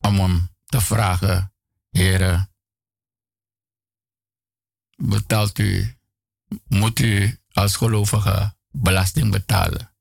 [0.00, 1.52] Om hem te vragen,
[1.90, 2.50] heren,
[4.96, 5.96] betaalt u,
[6.68, 9.92] moet u als gelovige belasting betalen?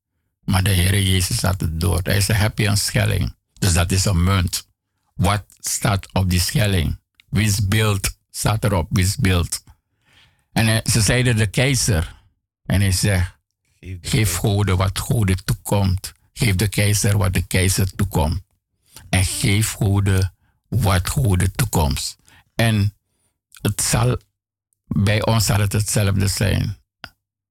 [0.44, 2.00] Maar de Heer Jezus had het door.
[2.04, 3.36] Hij zei, heb je een schelling?
[3.62, 4.68] Dus dat is een munt.
[5.14, 7.00] Wat staat op die schelling?
[7.30, 8.88] Wiens beeld staat erop?
[8.90, 9.64] Wiens beeld?
[10.52, 12.16] En ze zeiden de keizer.
[12.66, 13.38] En hij zegt,
[14.02, 16.14] geef goden wat goden toekomt.
[16.34, 18.42] Geef de keizer wat de keizer toekomt.
[19.10, 20.34] En geef goden
[20.68, 22.18] wat goden toekomt.
[22.56, 22.94] En
[23.62, 24.18] het zal,
[24.88, 26.78] bij ons zal het hetzelfde zijn.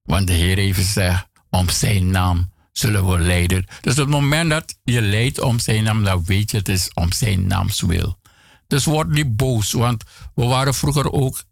[0.02, 3.66] Want de Heer heeft gezegd, om zijn naam zullen we leiden.
[3.80, 6.90] Dus op het moment dat je leidt om zijn naam, dan weet je het is
[6.94, 8.18] om zijn naams wil.
[8.66, 10.04] Dus word niet boos, want
[10.34, 11.42] we waren vroeger ook,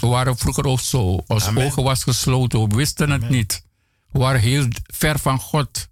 [0.00, 1.24] we waren vroeger ook zo.
[1.26, 3.64] Ons ogen was gesloten, we wisten het niet.
[4.10, 5.88] We waren heel ver van God.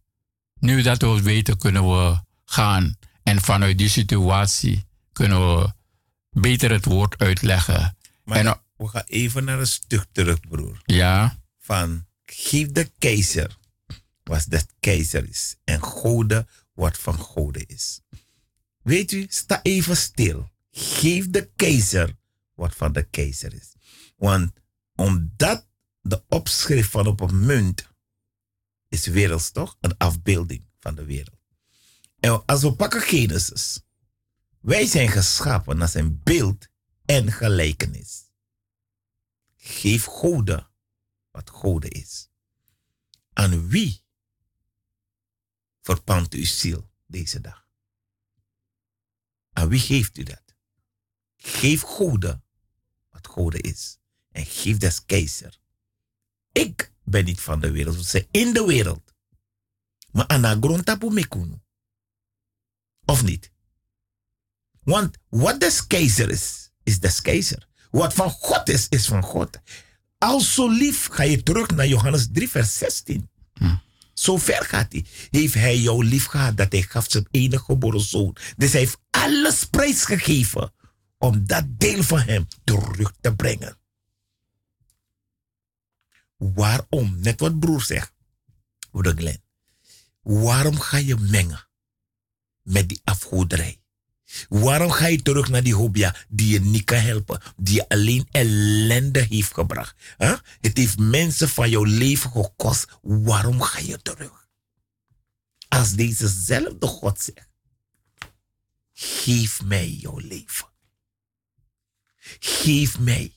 [0.59, 2.97] Nu dat we het weten, kunnen we gaan.
[3.23, 5.73] En vanuit die situatie kunnen we
[6.31, 7.97] beter het woord uitleggen.
[8.25, 10.83] Maar en, we gaan even naar een stuk terug, broer.
[10.85, 11.39] Ja.
[11.59, 13.57] Van geef de keizer
[14.25, 15.57] was dat keizer is.
[15.65, 18.01] En Gode wat van Gode is.
[18.83, 20.53] Weet u, sta even stil.
[20.71, 22.17] Geef de keizer
[22.55, 23.73] wat van de keizer is.
[24.17, 24.53] Want
[24.95, 25.67] omdat
[26.01, 27.89] de opschrift van op een munt
[28.89, 29.77] is werelds toch?
[29.81, 31.39] Een afbeelding van de wereld.
[32.21, 33.83] En als we pakken Genesis.
[34.61, 36.69] Wij zijn geschapen naar zijn beeld
[37.05, 38.31] en gelijkenis.
[39.57, 40.71] Geef goden
[41.31, 42.29] wat goden is.
[43.33, 44.04] Aan wie
[45.85, 47.67] verpand uw ziel deze dag?
[49.53, 50.43] Aan wie geeft u dat?
[51.37, 52.45] Geef goden
[53.11, 53.99] wat goden is.
[54.31, 55.59] En geef des keizer.
[56.53, 57.97] Ik ben niet van de wereld.
[57.97, 59.15] We zijn in de wereld.
[60.11, 61.61] Maar aan grondtapu mekunu.
[63.05, 63.53] Of niet?
[64.83, 67.69] Want wat des keizer is, is des keizer.
[67.91, 69.61] Wat van God is, is van God.
[70.19, 73.31] Al zo lief ga je terug naar Johannes 3, vers 16.
[74.25, 75.05] Zo ver gaat hij.
[75.31, 78.37] Heeft hij jou lief gehad dat hij gaf zijn enige geboren zoon.
[78.57, 80.73] Dus hij heeft alles prijsgegeven
[81.19, 83.79] om dat deel van hem terug te brengen.
[86.37, 87.19] Waarom?
[87.21, 88.13] Net wat broer zegt.
[88.91, 89.37] Broeder.
[90.23, 91.69] Waarom ga je mengen
[92.63, 93.83] met die afgoderij?
[94.49, 98.29] Waarom ga je terug naar die hobia die je niet kan helpen, die je alleen
[98.31, 99.95] ellende heeft gebracht?
[100.61, 102.87] Het heeft mensen van jouw leven gekost.
[103.03, 104.49] Waarom ga je terug?
[105.69, 107.49] Als dezezelfde God zegt,
[108.93, 110.73] geef mij jouw leven.
[112.39, 113.33] Geef mij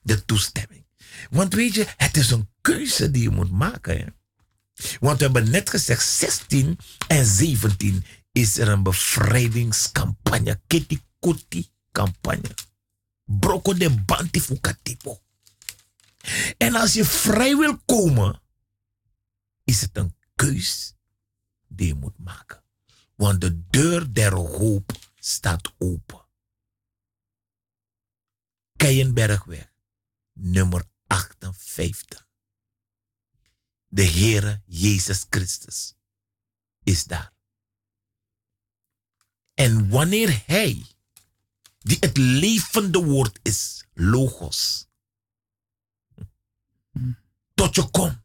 [0.00, 0.86] de toestemming.
[1.30, 4.14] Want weet je, het is een keuze die je moet maken.
[5.00, 6.78] Want we hebben net gezegd, 16
[7.08, 10.60] en 17 is er een bevrijdingscampagne.
[10.66, 12.54] Kitty Kuti campagne.
[13.24, 14.42] Broko de banti.
[16.56, 18.40] En als je vrij wil komen,
[19.64, 20.94] is het een keus
[21.68, 22.62] die je moet maken.
[23.14, 26.24] Want de deur der hoop staat open.
[28.76, 29.72] Keienbergweg,
[30.32, 32.28] nummer 58.
[33.88, 35.94] De Heere Jezus Christus
[36.82, 37.32] is daar.
[39.60, 40.86] En wanneer Hij,
[41.78, 44.88] die het levende woord is, logos,
[47.54, 48.18] tot je komt,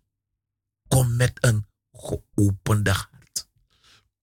[0.88, 3.50] kom met een geopende hart.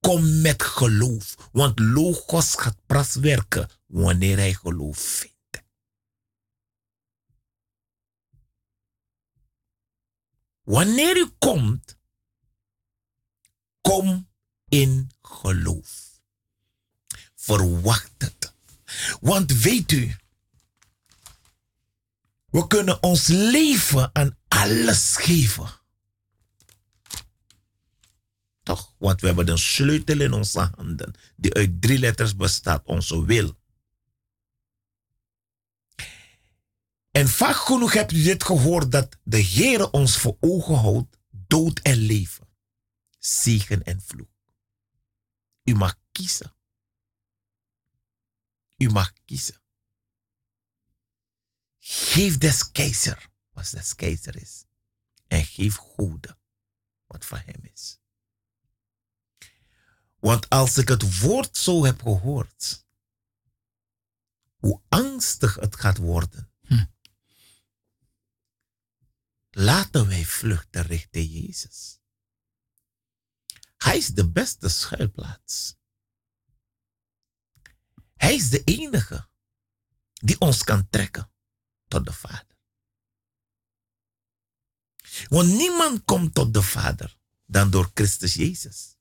[0.01, 5.65] Kom met geloof, want logos gaat pas werken wanneer hij geloof vindt.
[10.63, 11.99] Wanneer u komt,
[13.81, 14.29] kom
[14.69, 16.12] in geloof.
[17.43, 18.55] Verwacht het.
[19.21, 20.17] Want weet u,
[22.51, 25.81] we kunnen ons leven aan alles geven.
[28.63, 28.95] Toch?
[28.99, 33.59] Want we hebben een sleutel in onze handen, die uit drie letters bestaat, onze wil.
[37.11, 41.79] En vaak genoeg hebt u dit gehoord dat de Heer ons voor ogen houdt, dood
[41.79, 42.49] en leven,
[43.19, 44.31] zegen en vloek.
[45.65, 46.55] U mag kiezen.
[48.83, 49.61] U mag kiezen.
[51.79, 54.65] Geef des keizer wat des keizer is.
[55.27, 56.39] En geef goede
[57.07, 57.99] wat van hem is.
[60.19, 62.87] Want als ik het woord zo heb gehoord,
[64.57, 66.53] hoe angstig het gaat worden,
[69.55, 72.01] Laten wij vluchten richting Jezus.
[73.77, 75.77] Hij is de beste schuilplaats.
[78.23, 79.29] Hij is de enige
[80.13, 81.31] die ons kan trekken
[81.89, 82.57] tot de Vader.
[85.29, 88.97] Want niemand komt tot de Vader dan door Christus Jezus.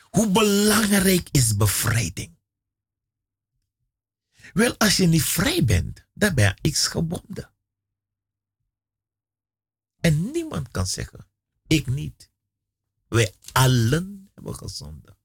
[0.00, 2.38] Hoe belangrijk is bevrijding?
[4.52, 7.52] Wel, als je niet vrij bent, dan ben je iets gebonden.
[10.00, 11.28] En niemand kan zeggen,
[11.66, 12.30] ik niet.
[13.08, 15.17] Wij allen hebben gezonden.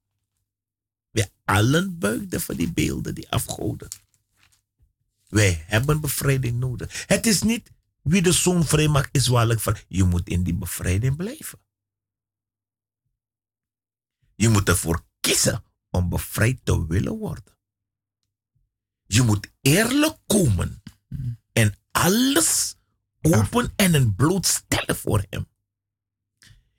[1.14, 3.88] Wij allen buigden voor die beelden, die afgoden.
[5.27, 7.03] Wij hebben bevrijding nodig.
[7.07, 7.72] Het is niet
[8.02, 9.76] wie de zoon vrij maakt, is waarlijk van.
[9.88, 11.60] Je moet in die bevrijding blijven.
[14.35, 17.57] Je moet ervoor kiezen om bevrijd te willen worden.
[19.06, 20.84] Je moet eerlijk komen
[21.52, 22.76] en alles
[23.22, 25.48] open en een bloot stellen voor hem.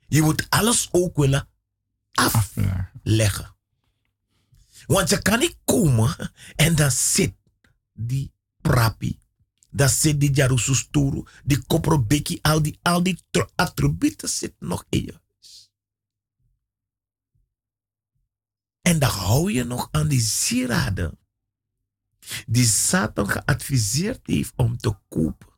[0.07, 1.47] Je moet alles ook willen
[2.11, 3.54] afleggen.
[4.87, 7.35] Want je kan niet komen en dan zit
[7.93, 9.19] die prapi,
[9.69, 13.19] dan zit die jarususturu, die koprobeki, al die, al die
[13.55, 15.23] attributen zitten nog in je.
[18.81, 21.17] En dan hou je nog aan die sieraden
[22.47, 25.53] Die Satan geadviseerd heeft om te kopen.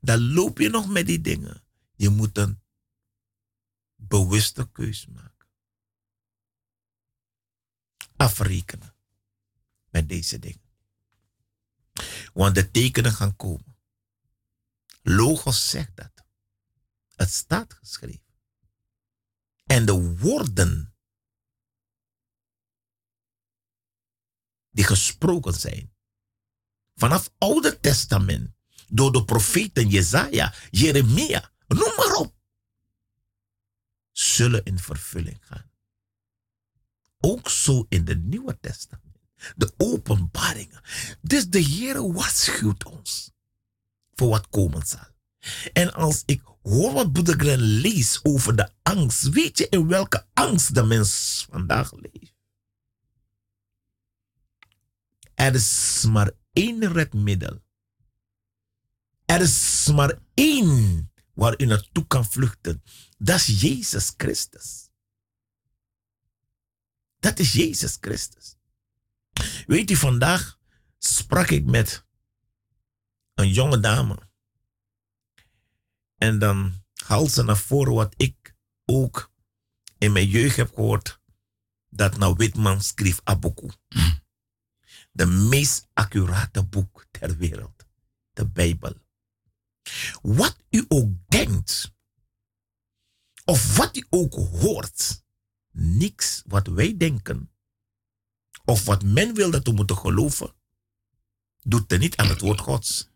[0.00, 1.64] Dan loop je nog met die dingen.
[1.94, 2.62] Je moet een
[3.94, 5.35] bewuste keus maken.
[8.16, 8.94] Afrekenen
[9.90, 10.64] met deze dingen.
[12.32, 13.76] Want de tekenen gaan komen.
[15.02, 16.24] Logos zegt dat.
[17.14, 18.34] Het staat geschreven.
[19.64, 20.94] En de woorden
[24.70, 25.94] die gesproken zijn
[26.94, 28.54] vanaf Oude Testament
[28.88, 32.34] door de profeten Jezaja, Jeremia, noem maar op,
[34.12, 35.70] zullen in vervulling gaan.
[37.20, 39.04] Ook zo in het Nieuwe Testament.
[39.56, 40.80] De openbaringen.
[41.20, 43.32] Dus de Heer waarschuwt ons
[44.14, 45.14] voor wat komen zal.
[45.72, 50.74] En als ik hoor wat Boedegren leest over de angst, weet je in welke angst
[50.74, 52.34] de mens vandaag leeft?
[55.34, 57.62] Er is maar één redmiddel.
[59.24, 62.82] Er is maar één waar u naartoe kan vluchten.
[63.18, 64.85] Dat is Jezus Christus.
[67.26, 68.56] Dat is Jezus Christus.
[69.66, 70.58] Weet u, vandaag
[70.98, 72.06] sprak ik met
[73.34, 74.18] een jonge dame.
[76.16, 79.32] En dan haalt ze naar voren wat ik ook
[79.98, 81.20] in mijn jeugd heb gehoord.
[81.88, 83.70] Dat nou Witman schreef Aboku.
[85.12, 87.86] De meest accurate boek ter wereld.
[88.32, 88.94] De Bijbel.
[90.22, 91.92] Wat u ook denkt.
[93.44, 95.24] Of wat u ook hoort.
[95.78, 97.50] Niks wat wij denken.
[98.64, 100.54] Of wat men wil dat we moeten geloven.
[101.62, 103.08] Doet er niet aan het woord Gods.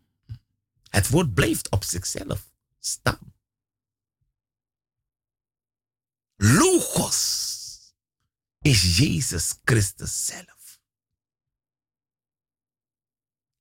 [0.89, 3.33] Het woord blijft op zichzelf staan.
[6.35, 7.93] Logos
[8.59, 10.79] is Jezus Christus zelf.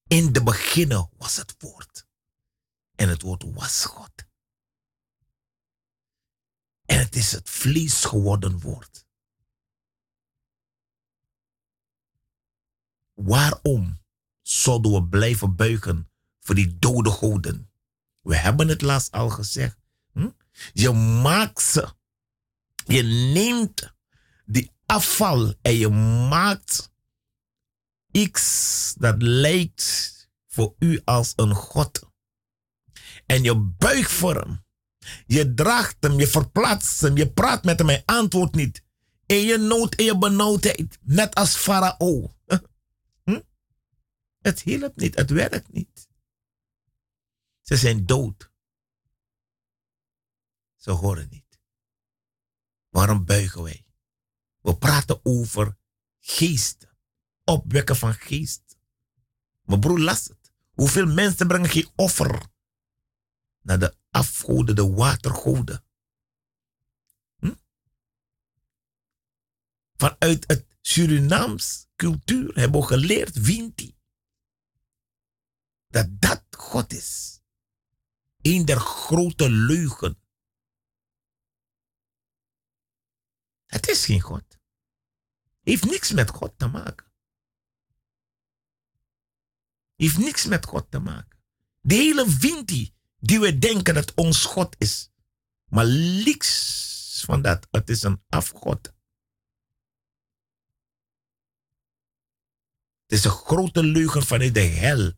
[0.07, 2.07] In de beginnen was het woord.
[2.95, 4.29] En het woord was God.
[6.91, 9.07] En het is het vlees geworden woord.
[13.15, 14.01] Waarom
[14.43, 16.11] zouden we blijven buigen
[16.41, 17.71] voor die dode goden?
[18.21, 19.79] We hebben het laatst al gezegd.
[20.13, 20.31] Hm?
[20.73, 20.91] Je
[21.23, 21.95] maakt ze.
[22.85, 23.93] Je neemt
[24.47, 25.89] die afval en je
[26.29, 26.93] maakt
[28.11, 32.09] iets dat lijkt voor u als een god.
[33.27, 34.65] En je buigt voor hem.
[35.27, 38.83] Je draagt hem, je verplaatst hem, je praat met hem, hij antwoordt niet.
[39.27, 42.35] In je nood, in je benauwdheid, net als Farao.
[43.25, 43.41] Hm?
[44.41, 46.09] Het helpt niet, het werkt niet.
[47.61, 48.51] Ze zijn dood.
[50.77, 51.61] Ze horen niet.
[52.89, 53.85] Waarom buigen wij?
[54.61, 55.77] We praten over
[56.19, 56.89] geesten.
[57.45, 58.79] Opwekken van geest.
[59.63, 60.53] Mijn broer las het.
[60.71, 62.43] Hoeveel mensen brengen geen offer
[63.61, 65.85] naar de afgoden, de watergoden.
[67.39, 67.55] Hm?
[69.97, 73.97] Vanuit het Surinaams cultuur hebben we geleerd, Vinti,
[75.87, 77.41] dat dat God is.
[78.41, 80.23] Een der grote leugen.
[83.67, 84.59] Het is geen God.
[85.61, 87.13] Heeft niks met God te maken.
[89.97, 91.39] Heeft niks met God te maken.
[91.81, 95.11] De hele Vinti die we denken dat ons God is.
[95.65, 97.67] Maar niks van dat.
[97.71, 98.93] Het is een afgod.
[103.03, 105.13] Het is een grote leugen vanuit de hel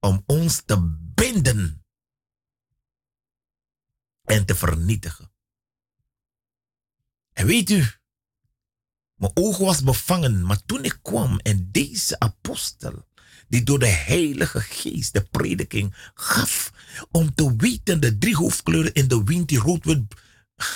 [0.00, 1.84] om ons te binden
[4.24, 5.32] en te vernietigen.
[7.32, 7.84] En weet u,
[9.14, 13.08] mijn oog was bevangen, maar toen ik kwam en deze apostel,
[13.48, 16.72] die door de Heilige Geest de prediking gaf,
[17.10, 20.14] om te weten de drie hoofdkleuren in de wind, die rood, wit,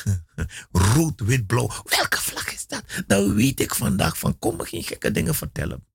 [0.95, 1.71] rood, wit, blauw.
[1.85, 2.85] Welke vlag is dat?
[3.07, 5.87] Dan weet ik vandaag van, kom me geen gekke dingen vertellen.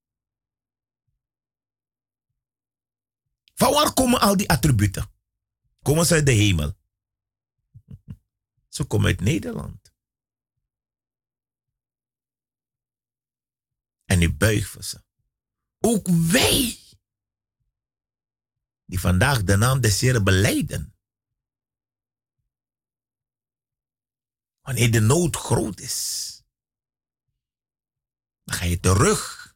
[3.53, 5.11] Van waar komen al die attributen?
[5.81, 6.73] Komen ze uit de hemel?
[8.75, 9.93] Ze komen uit Nederland.
[14.05, 15.03] En u buigt voor ze.
[15.79, 16.79] Ook wij,
[18.85, 20.93] die vandaag de naam des Heren beleiden.
[24.61, 26.41] Wanneer de nood groot is,
[28.43, 29.53] dan ga je terug.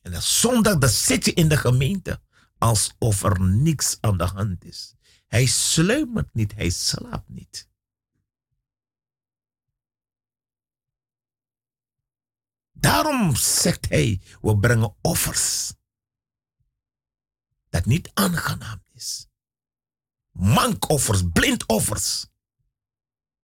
[0.00, 2.20] En dan zondag dan zit je in de gemeente
[2.58, 4.94] alsof er niks aan de hand is.
[5.26, 7.68] Hij sluimert niet, hij slaapt niet.
[12.72, 15.74] Daarom zegt hij, we brengen offers.
[17.76, 19.26] Dat niet aangenaam is.
[20.30, 22.26] Mankoffers, blindoffers.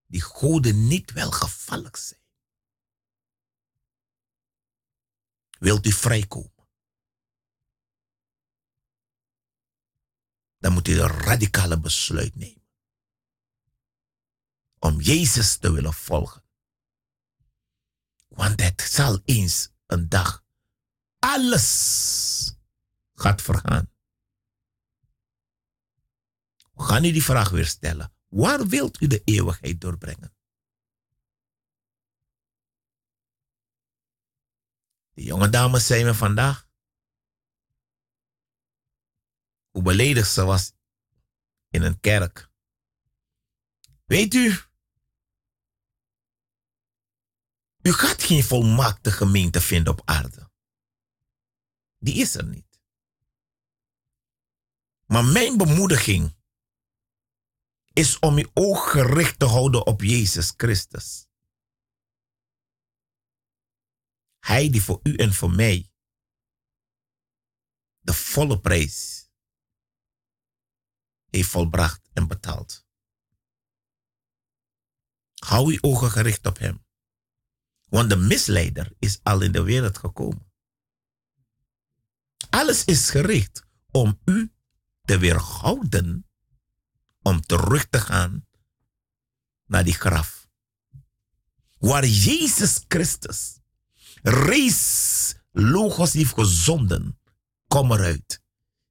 [0.06, 2.20] Die goden niet welgevallig zijn.
[5.58, 6.68] Wilt u vrijkomen?
[10.58, 12.68] Dan moet u een radicale besluit nemen.
[14.78, 16.44] Om Jezus te willen volgen.
[18.28, 20.44] Want het zal eens een dag
[21.18, 22.54] alles
[23.14, 23.90] gaat vergaan.
[26.72, 28.12] We gaan u die vraag weer stellen.
[28.28, 30.34] Waar wilt u de eeuwigheid doorbrengen?
[35.14, 36.68] De jonge dame zei me vandaag
[39.70, 40.72] hoe beledigd ze was
[41.68, 42.50] in een kerk.
[44.04, 44.58] Weet u,
[47.82, 50.50] u gaat geen volmaakte gemeente vinden op aarde.
[51.98, 52.80] Die is er niet.
[55.06, 56.34] Maar mijn bemoediging
[57.92, 61.26] is om uw oog gericht te houden op Jezus Christus.
[64.38, 65.90] Hij die voor u en voor mij
[67.98, 69.28] de volle prijs
[71.30, 72.86] heeft volbracht en betaald.
[75.34, 76.84] Hou uw ogen gericht op Hem.
[77.88, 80.52] Want de misleider is al in de wereld gekomen.
[82.50, 84.52] Alles is gericht om u
[85.02, 86.31] te weerhouden
[87.22, 88.46] om terug te gaan
[89.66, 90.48] naar die graf.
[91.78, 93.58] Waar Jezus Christus
[94.22, 97.18] reis logos heeft gezonden,
[97.68, 98.42] kom eruit.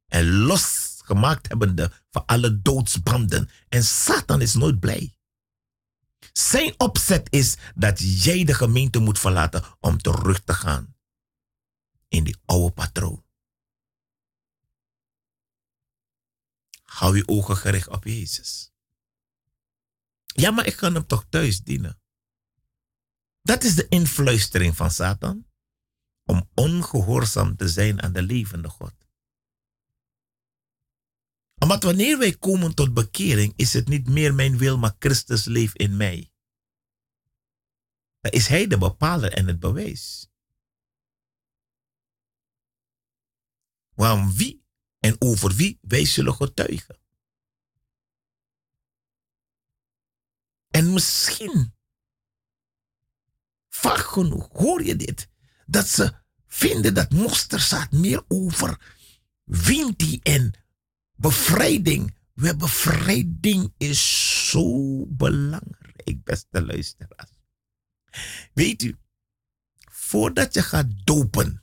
[0.07, 3.49] En losgemaakt hebbende van alle doodsbanden.
[3.69, 5.15] En Satan is nooit blij.
[6.33, 10.95] Zijn opzet is dat jij de gemeente moet verlaten om terug te gaan
[12.07, 13.23] in die oude patroon.
[16.91, 18.71] Hou je ogen gericht op Jezus.
[20.25, 22.01] Ja, maar ik kan hem toch thuis dienen.
[23.41, 25.47] Dat is de influistering van Satan
[26.23, 28.93] om ongehoorzaam te zijn aan de levende God.
[31.55, 35.75] Omdat wanneer wij komen tot bekering, is het niet meer mijn wil, maar Christus leeft
[35.75, 36.33] in mij.
[38.19, 40.29] Dan is Hij de bepaler en het bewijs.
[43.93, 44.60] Waarom wie
[45.01, 46.99] en over wie wij zullen getuigen.
[50.69, 51.73] En misschien,
[53.69, 55.29] vaak genoeg, hoor je dit,
[55.65, 56.13] dat ze
[56.47, 58.95] vinden dat mosterzaad meer over
[59.43, 60.53] winti en
[61.15, 62.19] bevrijding.
[62.33, 67.31] We bevrijding is zo belangrijk, beste luisteraars.
[68.53, 68.97] Weet u,
[69.91, 71.60] voordat je gaat dopen,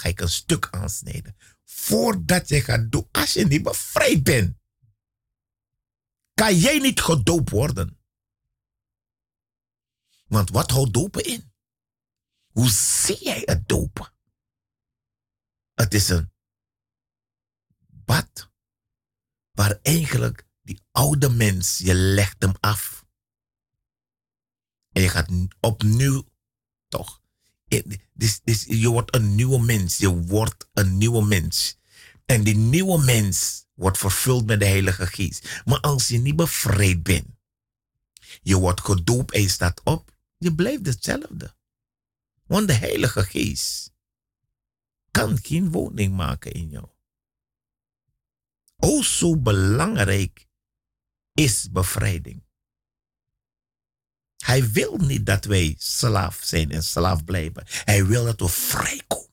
[0.00, 1.36] ga ik een stuk aansnijden.
[1.64, 4.58] Voordat je gaat doen, als je niet bevrijd bent,
[6.34, 7.98] kan jij niet gedoopt worden.
[10.26, 11.52] Want wat houdt dopen in?
[12.52, 14.14] Hoe zie jij het dopen?
[15.74, 16.32] Het is een
[17.86, 18.50] bad
[19.50, 23.06] waar eigenlijk die oude mens, je legt hem af.
[24.92, 26.24] En je gaat opnieuw,
[26.88, 27.19] toch,
[28.66, 29.98] je wordt een nieuwe mens.
[29.98, 31.78] Je wordt een nieuwe mens.
[32.26, 35.62] En die nieuwe mens wordt vervuld met de Heilige Geest.
[35.64, 37.26] Maar als je niet bevrijd bent,
[38.42, 41.54] je wordt gedoopt en je staat op, je blijft hetzelfde.
[42.46, 43.92] Want de Heilige Geest
[45.10, 46.88] kan geen woning maken in jou.
[48.76, 50.48] O, zo belangrijk
[51.34, 52.42] is bevrijding.
[54.40, 57.64] Hij wil niet dat wij slaaf zijn en slaaf blijven.
[57.66, 59.28] Hij wil dat we vrijkomen.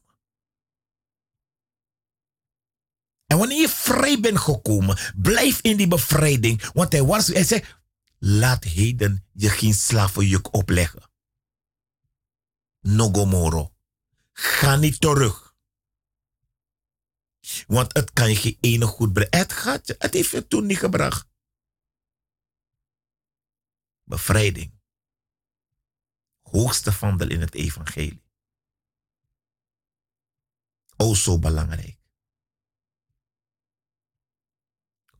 [3.26, 6.72] En wanneer je vrij bent gekomen, blijf in die bevrijding.
[6.74, 7.64] Want hij, was, hij zei,
[8.18, 11.10] laat heden je geen slavenjuk opleggen.
[12.80, 13.74] Nogomoro.
[14.34, 15.56] Ga niet terug.
[17.68, 19.38] Want het kan je geen enig goed brengen.
[19.38, 21.28] Het gaat het heeft je toen niet gebracht.
[24.04, 24.77] Bevrijding
[26.52, 28.26] hoogste vandel in het evangelie.
[30.96, 32.00] O zo belangrijk.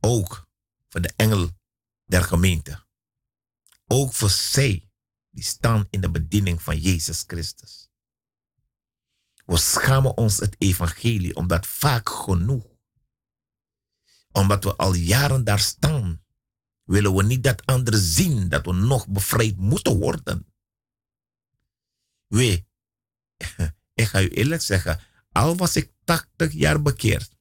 [0.00, 0.48] Ook
[0.88, 1.50] voor de engel
[2.04, 2.86] der gemeente.
[3.86, 4.90] Ook voor zij
[5.30, 7.88] die staan in de bediening van Jezus Christus.
[9.46, 12.66] We schamen ons het evangelie omdat vaak genoeg,
[14.32, 16.24] omdat we al jaren daar staan,
[16.84, 20.52] willen we niet dat anderen zien dat we nog bevrijd moeten worden.
[22.28, 22.66] Wee,
[23.94, 25.00] ik ga u eerlijk zeggen,
[25.32, 27.36] al was ik 80 jaar bekeerd.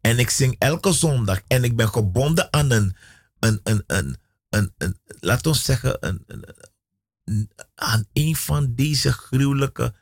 [0.00, 2.96] En ik zing elke zondag en ik ben gebonden aan een,
[3.38, 9.94] een, een, een, een, laat ons zeggen, een, aan een van deze gruwelijke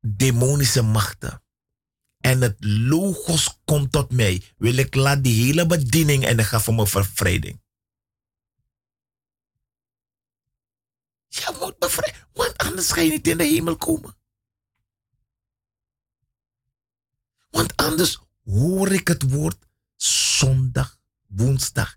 [0.00, 1.42] demonische machten.
[2.20, 4.42] En het logos komt tot mij.
[4.56, 7.62] Wil ik laat die hele bediening en ik ga voor mijn vervrediging.
[11.30, 14.16] Je moet bevrijden, want anders ga je niet in de hemel komen.
[17.50, 19.56] Want anders hoor ik het woord
[19.96, 21.96] zondag, woensdag.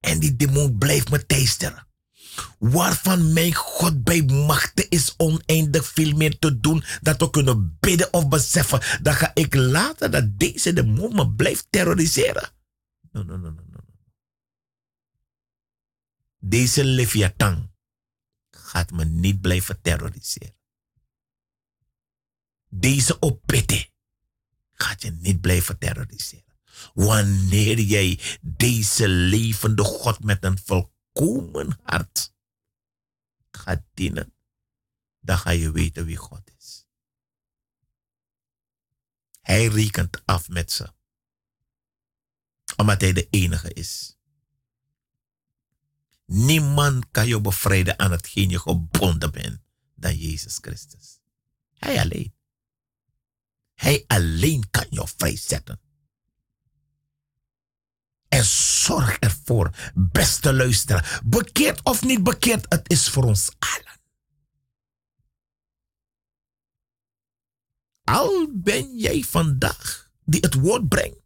[0.00, 1.86] En die demon blijft me teisteren.
[2.58, 6.84] Waarvan mijn God bij machten is oneindig veel meer te doen.
[7.00, 8.80] Dat we kunnen bidden of beseffen.
[9.02, 12.50] Dan ga ik laten dat deze demon me blijft terroriseren.
[13.12, 13.78] No, no, no, no, no.
[16.38, 17.69] Deze Leviathan
[18.70, 20.56] gaat me niet blijven terroriseren.
[22.68, 23.90] Deze opete
[24.72, 26.58] gaat je niet blijven terroriseren.
[26.94, 32.34] Wanneer jij deze levende God met een volkomen hart
[33.50, 34.34] gaat dienen,
[35.20, 36.86] dan ga je weten wie God is.
[39.40, 40.92] Hij rekent af met ze.
[42.76, 44.19] Omdat hij de enige is.
[46.32, 49.60] Niemand kan je bevrijden aan hetgeen je gebonden bent
[49.94, 51.20] dan Jezus Christus.
[51.74, 52.34] Hij alleen.
[53.74, 55.80] Hij alleen kan je vrijzetten.
[58.28, 64.00] En zorg ervoor, beste luisteraar, bekeerd of niet bekeerd, het is voor ons allen.
[68.04, 71.19] Al ben jij vandaag die het woord brengt.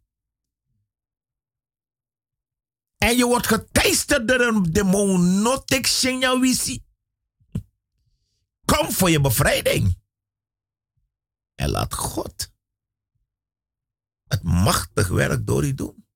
[2.97, 5.87] En je wordt geteisterd door een demon, not ik
[6.39, 6.83] wisi.
[8.65, 9.99] Kom voor je bevrijding.
[11.55, 12.53] En laat God
[14.27, 16.07] het machtig werk door u doen.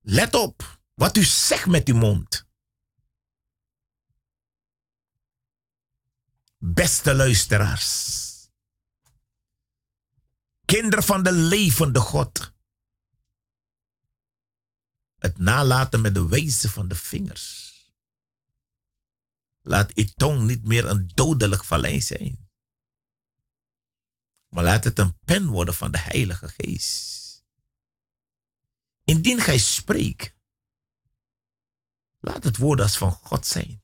[0.00, 2.48] Let op wat u zegt met uw mond.
[6.58, 8.19] Beste luisteraars.
[10.70, 12.52] Kinderen van de levende God.
[15.18, 17.70] Het nalaten met de wijze van de vingers.
[19.60, 22.50] Laat uw tong niet meer een dodelijk vallei zijn.
[24.48, 27.44] Maar laat het een pen worden van de Heilige Geest.
[29.04, 30.34] Indien gij spreekt,
[32.18, 33.82] laat het woord als van God zijn.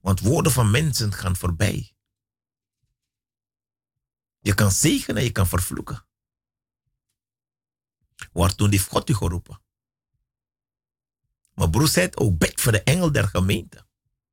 [0.00, 1.96] Want woorden van mensen gaan voorbij.
[4.42, 6.06] Je kan zegenen en je kan vervloeken.
[8.32, 9.60] Waartoe heeft God u geroepen?
[11.54, 13.86] Maar broer zei ook bed voor de engel der gemeente.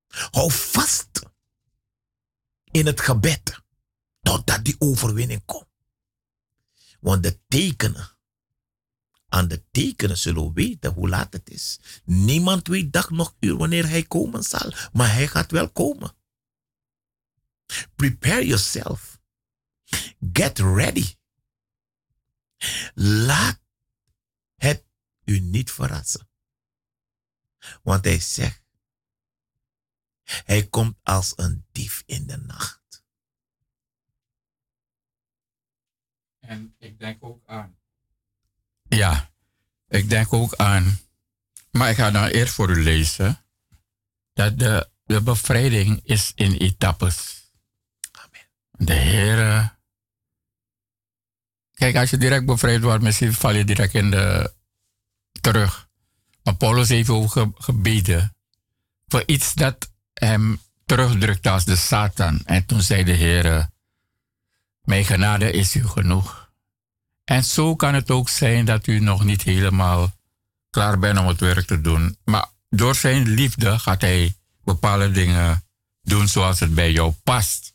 [0.07, 1.21] Hou vast
[2.71, 3.61] in het gebed
[4.21, 5.67] totdat die overwinning komt.
[6.99, 8.17] Want de tekenen,
[9.27, 11.79] aan de tekenen zullen we weten hoe laat het is.
[12.03, 16.15] Niemand weet dag nog uur wanneer hij komen zal, maar hij gaat wel komen.
[17.95, 19.08] Prepare yourself.
[20.33, 21.15] Get ready.
[22.93, 23.59] Laat
[24.55, 24.85] het
[25.23, 26.29] u niet verrassen.
[27.81, 28.61] Want hij zegt,
[30.23, 33.03] hij komt als een dief in de nacht.
[36.39, 37.77] En ik denk ook aan.
[38.83, 39.31] Ja,
[39.87, 40.99] ik denk ook aan.
[41.71, 43.45] Maar ik ga dan eerst voor u lezen.
[44.33, 47.51] Dat de, de bevrijding is in etappes.
[48.11, 48.47] Amen.
[48.71, 49.78] De Heer.
[51.79, 54.53] Kijk, als je direct bevrijd wordt, misschien val je direct in de
[55.41, 55.87] terug.
[56.43, 58.35] Maar Paulus heeft ook gebeden
[59.07, 62.41] voor iets dat hem terugdrukt als de Satan.
[62.45, 63.69] En toen zei de Heer,
[64.83, 66.51] mijn genade is u genoeg.
[67.23, 70.11] En zo kan het ook zijn dat u nog niet helemaal
[70.69, 72.17] klaar bent om het werk te doen.
[72.23, 75.63] Maar door zijn liefde gaat hij bepaalde dingen
[76.01, 77.73] doen zoals het bij jou past.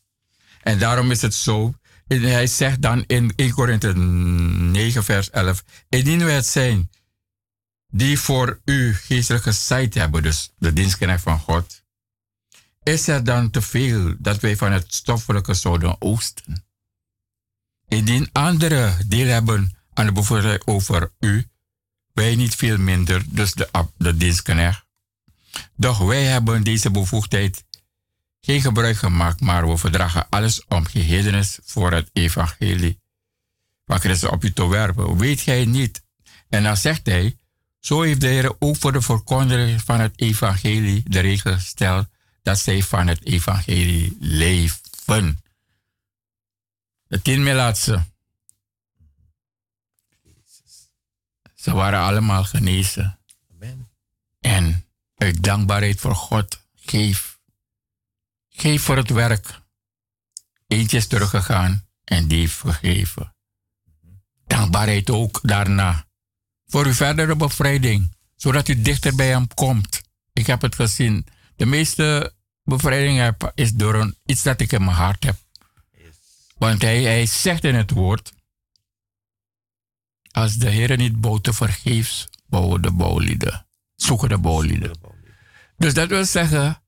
[0.62, 1.74] En daarom is het zo.
[2.06, 6.90] Hij zegt dan in 1 Korinthe 9, vers 11: Indien we het zijn
[7.88, 11.82] die voor u geestelijke site hebben, dus de dienstknecht van God,
[12.82, 16.66] is er dan te veel dat wij van het stoffelijke zouden oosten?
[17.88, 21.48] Indien anderen deel hebben aan de bevoorrading over u,
[22.12, 24.84] wij niet veel minder, dus de, de dienstknecht.
[25.76, 27.64] Doch wij hebben deze bevoegdheid
[28.44, 33.00] geen gebruik gemaakt, maar we verdragen alles om gehedenis voor het evangelie
[33.86, 35.18] van Christus op u te werpen.
[35.18, 36.02] Weet gij niet?
[36.48, 37.38] En dan zegt hij,
[37.80, 42.06] Zo heeft de Heer ook voor de verkondiging van het evangelie de regel gesteld
[42.42, 45.42] dat zij van het evangelie leven.
[47.06, 48.04] De tien Melaatse.
[51.54, 53.18] Ze waren allemaal genezen.
[53.54, 53.88] Amen.
[54.40, 57.33] En uit dankbaarheid voor God, geef.
[58.56, 59.60] Geef voor het werk.
[60.66, 63.34] Eentje is teruggegaan en die heeft gegeven.
[64.46, 66.06] Dankbaarheid ook daarna.
[66.66, 70.02] Voor uw verdere bevrijding, zodat u dichter bij hem komt.
[70.32, 71.26] Ik heb het gezien.
[71.56, 75.36] De meeste bevrijding heb, is door een, iets dat ik in mijn hart heb.
[76.56, 78.32] Want hij, hij zegt in het woord,
[80.30, 83.66] als de Heer niet bouwt, vergeefs bouwen de bouwlieden.
[83.94, 84.98] Zoeken de bouwlieden.
[85.76, 86.83] Dus dat wil zeggen,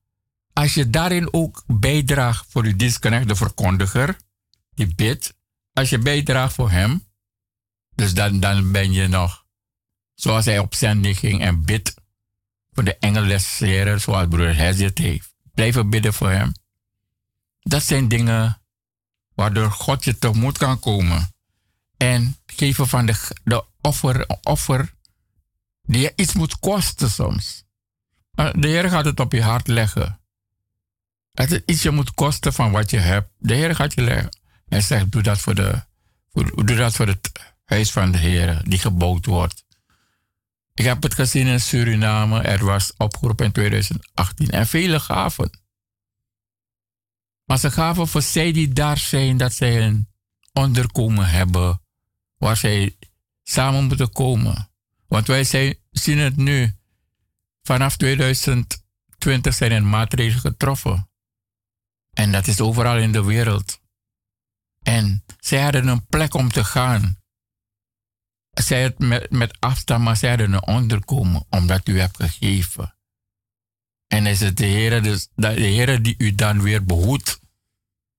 [0.57, 4.17] als je daarin ook bijdraagt voor de disconnect, de verkondiger,
[4.75, 5.35] die bidt,
[5.73, 7.07] als je bijdraagt voor hem,
[7.95, 9.45] dus dan, dan ben je nog,
[10.15, 11.95] zoals hij op zending ging en bidt
[12.73, 15.35] voor de engellesserer, zoals broeder Hezit heeft.
[15.55, 16.53] Blijven bidden voor hem.
[17.61, 18.61] Dat zijn dingen
[19.35, 21.35] waardoor God je tegemoet kan komen.
[21.97, 24.95] En geven van de, de offer, offer
[25.83, 27.65] die je iets moet kosten soms.
[28.35, 30.21] De Heer gaat het op je hart leggen.
[31.37, 34.39] Het iets je moet kosten van wat je hebt, de Heer gaat je leggen.
[34.69, 35.83] Hij zegt, doe dat voor, de,
[36.33, 37.33] voor, doe dat voor het
[37.65, 39.65] huis van de Heer die gebouwd wordt.
[40.75, 42.41] Ik heb het gezien in Suriname.
[42.41, 45.61] Er was opgeroepen in 2018 en vele gaven.
[47.45, 50.09] Maar ze gaven voor zij die daar zijn, dat zij een
[50.53, 51.81] onderkomen hebben
[52.39, 52.97] waar zij
[53.43, 54.71] samen moeten komen.
[55.09, 56.75] Want wij zijn, zien het nu.
[57.63, 61.09] Vanaf 2020 zijn er maatregelen getroffen.
[62.17, 63.81] En dat is overal in de wereld.
[64.83, 67.17] En zij hadden een plek om te gaan.
[68.51, 72.95] Zij het met, met afstand, maar zij hadden een onderkomen omdat u hebt gegeven.
[74.07, 77.41] En is het de Heer, dus, de Heer die u dan weer behoedt.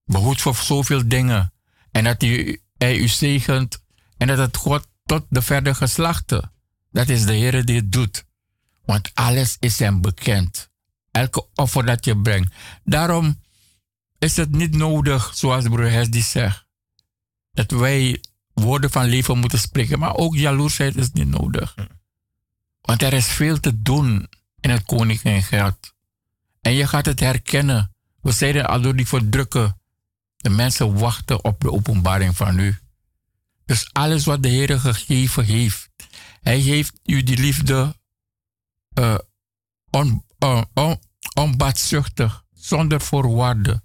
[0.05, 1.53] Behoedt voor zoveel dingen.
[1.91, 3.83] En dat hij, u zegent.
[4.17, 6.51] En dat het God tot de verdere geslachten.
[6.91, 8.25] Dat is de Heer die het doet.
[8.85, 10.69] Want alles is hem bekend.
[11.11, 12.55] Elke offer dat je brengt.
[12.83, 13.45] Daarom
[14.19, 16.65] is het niet nodig, zoals broer Hes die zegt,
[17.53, 18.23] dat wij
[18.53, 19.99] woorden van leven moeten spreken.
[19.99, 21.75] Maar ook jaloersheid is niet nodig.
[22.81, 24.27] Want er is veel te doen
[24.59, 25.93] in het koninkrijk.
[26.61, 27.95] En je gaat het herkennen.
[28.21, 29.79] We zeiden al door die verdrukken.
[30.37, 32.77] De mensen wachten op de openbaring van u.
[33.65, 35.89] Dus alles wat de Heer gegeven heeft.
[36.41, 37.95] Hij heeft u die liefde
[38.99, 39.17] uh,
[39.89, 40.99] on, uh, on,
[41.33, 43.83] onbaatzuchtig, zonder voorwaarden.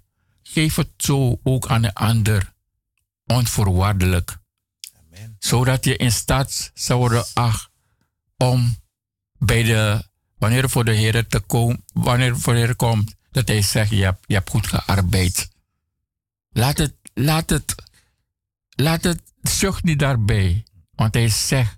[0.53, 2.53] Geef het zo ook aan de ander,
[3.25, 4.37] onvoorwaardelijk.
[4.93, 5.35] Amen.
[5.39, 7.69] Zodat je in staat zou worden ach,
[8.37, 8.75] om
[9.37, 10.03] bij de,
[10.37, 14.03] wanneer voor de Heer te komen, wanneer voor de Heer komt, dat hij zegt, je
[14.03, 15.49] hebt, je hebt goed gearbeid.
[16.49, 17.75] Laat het, laat het,
[18.69, 20.63] laat het, zucht niet daarbij.
[20.91, 21.77] Want hij zegt,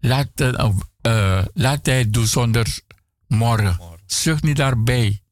[0.00, 0.70] laat, uh,
[1.06, 2.78] uh, laat hij doen zonder
[3.26, 3.78] morgen.
[4.06, 5.22] Zucht niet daarbij.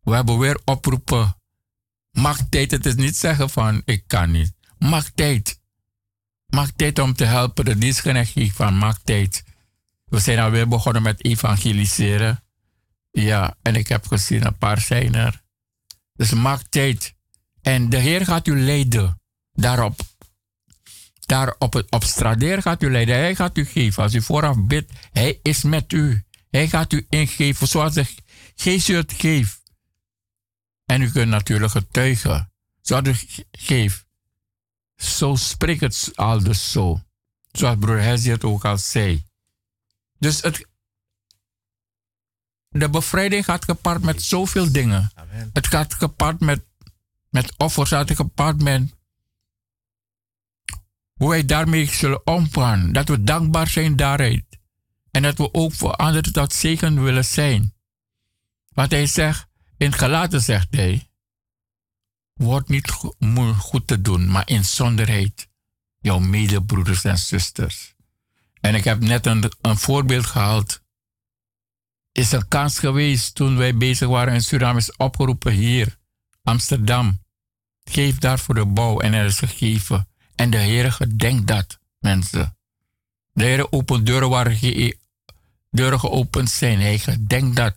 [0.00, 1.37] We hebben weer oproepen
[2.18, 4.52] Maak tijd, het is niet zeggen van ik kan niet.
[4.78, 5.60] Maak tijd.
[6.46, 9.44] Maak tijd om te helpen, de dienstgenegie van maak tijd.
[10.04, 12.44] We zijn alweer begonnen met evangeliseren.
[13.10, 15.42] Ja, en ik heb gezien een paar zijn er.
[16.14, 17.14] Dus maak tijd.
[17.62, 19.20] En de Heer gaat u leiden.
[19.52, 20.00] Daarop.
[21.26, 23.14] Daar op, het, op stradeer gaat u leiden.
[23.14, 24.02] Hij gaat u geven.
[24.02, 26.24] Als u vooraf bidt, hij is met u.
[26.50, 28.06] Hij gaat u ingeven zoals de
[28.94, 29.57] het geeft.
[30.88, 32.52] En u kunt natuurlijk getuigen.
[32.80, 34.06] Zoals u geeft.
[34.96, 37.00] Zo spreekt het al dus zo.
[37.52, 39.24] Zoals broer Hezzy het ook al zei.
[40.18, 40.66] Dus het,
[42.68, 45.10] de bevrijding gaat gepaard met zoveel dingen.
[45.14, 45.50] Amen.
[45.52, 46.64] Het gaat gepaard met,
[47.30, 48.94] met offers, het gaat gepaard met
[51.14, 52.92] hoe wij daarmee zullen omgaan.
[52.92, 54.44] Dat we dankbaar zijn daaruit.
[55.10, 57.74] En dat we ook voor anderen tot zegen willen zijn.
[58.68, 59.47] Want hij zegt,
[59.78, 61.10] in gelaten zegt hij,
[62.34, 62.90] word niet
[63.58, 65.48] goed te doen, maar in zonderheid
[66.00, 67.94] jouw medebroeders en zusters.
[68.60, 70.82] En ik heb net een, een voorbeeld gehaald.
[72.12, 75.98] Is een kans geweest toen wij bezig waren in Suriname, is opgeroepen hier,
[76.42, 77.22] Amsterdam.
[77.84, 80.08] Geef daarvoor de bouw en er is gegeven.
[80.34, 82.56] En de Heer gedenkt dat, mensen.
[83.32, 84.96] De Heer opent deuren waar ge
[85.70, 86.80] deuren geopend zijn.
[86.80, 87.74] Hij gedenkt dat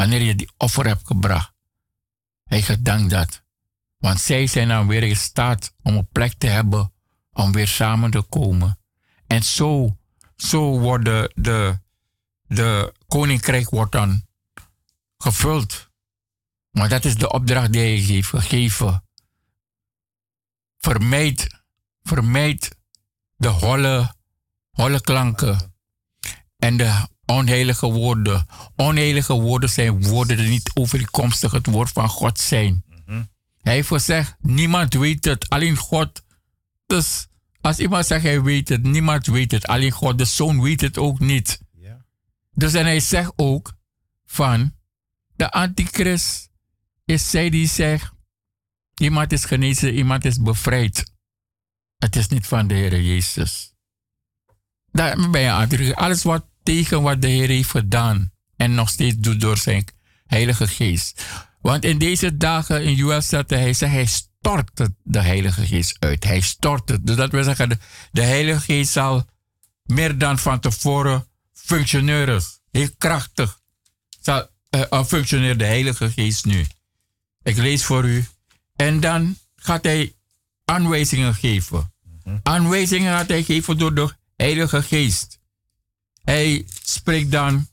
[0.00, 1.52] wanneer je die offer hebt gebracht.
[2.44, 3.42] Hij gedankt dat.
[3.98, 6.92] Want zij zijn dan weer in staat om een plek te hebben
[7.32, 8.78] om weer samen te komen.
[9.26, 9.98] En zo
[10.36, 11.80] zo wordt de, de,
[12.46, 14.26] de koninkrijk wordt dan
[15.18, 15.90] gevuld.
[16.70, 19.04] Maar dat is de opdracht die hij heeft gegeven.
[20.78, 21.62] Vermijd,
[22.02, 22.76] vermijd
[23.36, 24.14] de holle,
[24.70, 25.74] holle klanken
[26.56, 28.46] en de onheilige woorden.
[28.76, 32.84] Onheilige woorden zijn woorden die niet overeenkomstig het woord van God zijn.
[33.06, 33.22] Mhm.
[33.62, 36.22] Hij heeft gezegd, niemand weet het, alleen God.
[36.86, 37.26] Dus
[37.60, 40.98] als iemand zegt hij weet het, niemand weet het, alleen God, de Zoon weet het
[40.98, 41.60] ook niet.
[42.54, 43.72] Dus en hij zegt ook
[44.24, 44.74] van,
[45.36, 46.50] de antichrist
[47.04, 48.12] is zij die zegt,
[48.94, 51.12] iemand is genezen, iemand is bevrijd.
[51.98, 53.74] Het is niet van de Heer Jezus.
[54.92, 59.16] Daar ben je aan Alles wat tegen wat de Heer heeft gedaan en nog steeds
[59.18, 59.84] doet door zijn
[60.26, 61.24] Heilige Geest.
[61.60, 66.24] Want in deze dagen in US zette hij zei, hij stort de Heilige Geest uit.
[66.24, 67.06] Hij stort het.
[67.06, 67.78] Dus dat wil zeggen, de,
[68.12, 69.24] de Heilige Geest zal
[69.84, 72.42] meer dan van tevoren functioneren.
[72.70, 73.60] Heel krachtig
[74.20, 76.66] zal uh, functioneren de Heilige Geest nu.
[77.42, 78.24] Ik lees voor u.
[78.76, 80.14] En dan gaat hij
[80.64, 81.92] aanwijzingen geven.
[82.24, 82.36] Mhm.
[82.42, 85.39] Aanwijzingen gaat hij geven door de Heilige Geest.
[86.30, 87.68] Hij spreekt dan.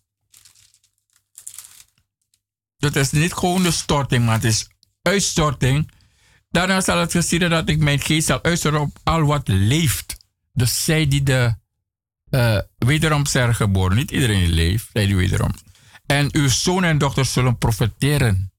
[2.77, 4.67] Dat is niet gewoon de storting, maar het is
[5.01, 5.91] uitstorting.
[6.49, 10.17] Daarna zal het geschieden dat ik mijn geest zal uitstorten op al wat leeft.
[10.53, 11.55] Dus zij die de
[12.29, 13.97] uh, wederom zijn geboren.
[13.97, 15.53] Niet iedereen leeft, zij die wederom.
[16.05, 18.51] En uw zonen en dochters zullen profeteren.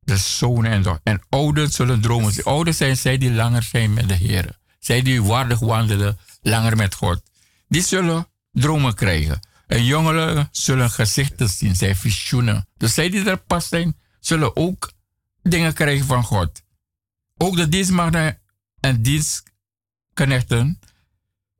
[0.00, 1.14] De zonen en dochters.
[1.14, 2.34] En ouderen zullen dromen.
[2.34, 4.58] De ouderen zijn zij die langer zijn met de Heer.
[4.78, 7.22] Zij die waardig wandelen, langer met God.
[7.68, 9.40] Die zullen dromen krijgen.
[9.66, 12.68] En jongeren zullen gezichten zien, zij visioenen.
[12.76, 14.92] Dus zij die er pas zijn, zullen ook
[15.42, 16.62] dingen krijgen van God.
[17.36, 18.38] Ook de dienstmaagden
[18.80, 20.78] en dienstknechten,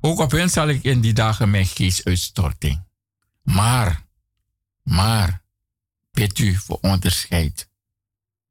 [0.01, 2.83] ook op hen zal ik in die dagen mijn geest uitstorting.
[3.43, 4.07] Maar,
[4.83, 5.43] maar,
[6.11, 7.69] bid u voor onderscheid.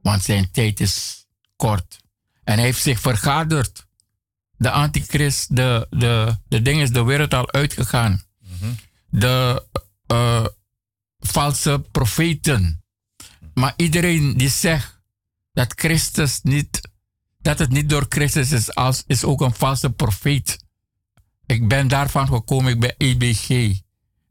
[0.01, 1.25] Want zijn tijd is
[1.55, 1.99] kort.
[2.43, 3.87] En hij heeft zich vergaderd.
[4.57, 8.27] De antichrist, de, de, de ding is de wereld al uitgegaan
[9.09, 9.65] de
[10.11, 10.45] uh,
[11.19, 12.83] valse profeten.
[13.53, 14.99] Maar iedereen die zegt
[15.53, 16.89] dat Christus niet,
[17.37, 20.57] dat het niet door Christus is, als, is ook een valse profeet.
[21.45, 23.79] Ik ben daarvan gekomen, ik ben EBG.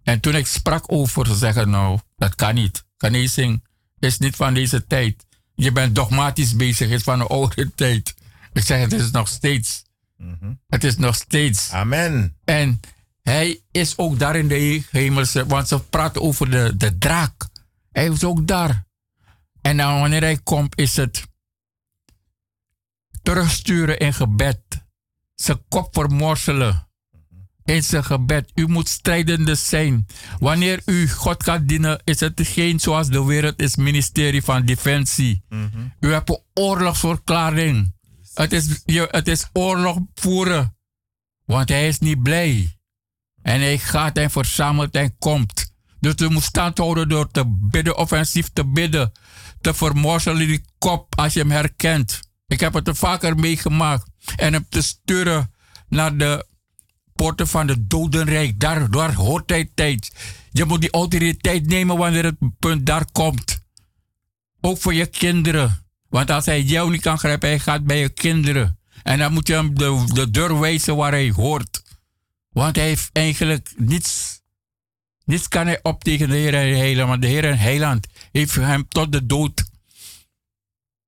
[0.02, 2.84] En toen ik sprak over, ze zeggen nou, dat kan niet.
[2.96, 3.64] Genezing
[3.98, 5.26] is niet van deze tijd.
[5.54, 8.14] Je bent dogmatisch bezig, is van een oude tijd.
[8.52, 9.84] Ik zeg, het is nog steeds.
[10.16, 11.70] Mm Het is nog steeds.
[11.70, 12.36] Amen.
[12.44, 12.80] En
[13.28, 17.48] hij is ook daar in de hemelse, want ze praten over de, de draak.
[17.90, 18.86] Hij is ook daar.
[19.60, 21.26] En dan wanneer hij komt, is het
[23.22, 24.60] terugsturen in gebed.
[25.34, 26.88] Zijn kop vermorzelen
[27.64, 28.50] in zijn gebed.
[28.54, 30.06] U moet strijdende zijn.
[30.38, 35.42] Wanneer u God gaat dienen, is het geen zoals de wereld is, ministerie van Defensie.
[35.48, 37.94] Mm U hebt een oorlogsverklaring.
[38.34, 40.76] Het is, het is oorlog voeren.
[41.44, 42.77] Want hij is niet blij.
[43.48, 45.72] En hij gaat en verzamelt en komt.
[46.00, 49.12] Dus we moeten stand houden door te bidden, offensief te bidden.
[49.60, 52.20] Te vermorzelen die kop als je hem herkent.
[52.46, 54.10] Ik heb het er vaker meegemaakt.
[54.36, 55.52] En hem te sturen
[55.88, 56.46] naar de
[57.14, 58.60] poorten van de dodenrijk.
[58.60, 60.12] Daar, daar hoort hij tijd.
[60.50, 63.60] Je moet die autoriteit nemen wanneer het punt daar komt.
[64.60, 65.86] Ook voor je kinderen.
[66.08, 68.78] Want als hij jou niet kan grijpen, hij gaat bij je kinderen.
[69.02, 71.86] En dan moet je hem de, de deur wijzen waar hij hoort.
[72.58, 74.40] Want hij heeft eigenlijk niets,
[75.24, 77.08] niets kan hij op tegen de Heer en Heiland.
[77.08, 79.64] Want de Heer en Heiland heeft hem tot de dood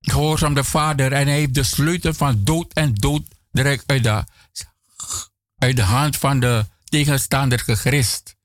[0.01, 1.13] gehoorzaam de Vader.
[1.13, 3.23] En hij heeft de sleutel van dood en dood
[3.53, 4.25] direct uit de,
[5.59, 8.37] uit de hand van de tegenstander gegrist.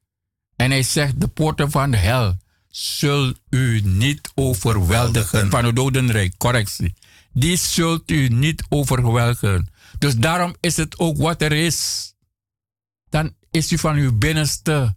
[0.56, 2.38] En hij zegt, de poorten van de hel
[2.70, 5.50] zul u niet overweldigen.
[5.50, 6.94] Van het dodenrijk, correctie.
[7.34, 9.70] Die zult u niet overweldigen.
[10.00, 12.14] Dus daarom is het ook wat er is
[13.16, 14.96] dan is u van uw binnenste,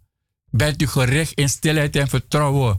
[0.49, 2.77] bent u gericht in stilheid en vertrouwen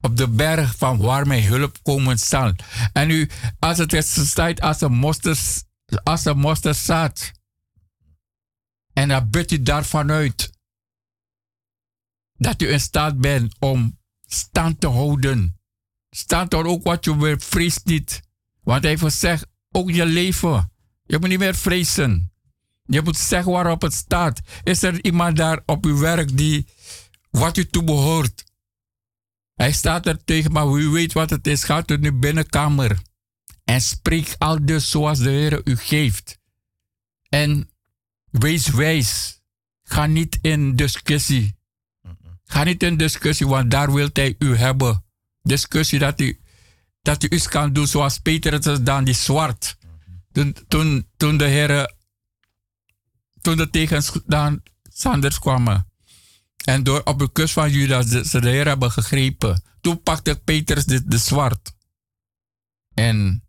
[0.00, 2.52] op de berg van waar mijn hulp komen zal.
[2.92, 5.64] En u, als het staat als een mosterd,
[6.02, 7.32] als.
[8.92, 10.50] En dan bidt u daarvan uit
[12.36, 15.58] dat u in staat bent om stand te houden.
[16.10, 18.20] Stand er ook wat je wil, vrees niet.
[18.62, 20.72] Want hij heeft gezegd, ook je leven.
[21.04, 22.32] Je moet niet meer vrezen.
[22.90, 24.40] Je moet zeggen waarop het staat.
[24.62, 26.66] Is er iemand daar op uw werk die
[27.30, 28.44] wat u toe behoort?
[29.54, 31.64] Hij staat er tegen, maar u weet wat het is.
[31.64, 32.98] Gaat u nu binnenkamer
[33.64, 36.38] en spreek al dus zoals de Heer u geeft.
[37.28, 37.70] En
[38.30, 39.40] wees wijs.
[39.82, 41.56] Ga niet in discussie.
[42.44, 45.04] Ga niet in discussie, want daar wil hij u hebben.
[45.42, 46.40] Discussie dat u,
[47.02, 49.76] dat u iets kan doen zoals Peter het dan die zwart.
[50.32, 51.94] Toen, toen, toen de heren,
[53.40, 55.86] toen de tegenstanders kwamen.
[56.64, 59.62] En door op de kust van Judas de Heer hebben gegrepen.
[59.80, 61.72] Toen pakte Petrus de, de zwart.
[62.94, 63.44] En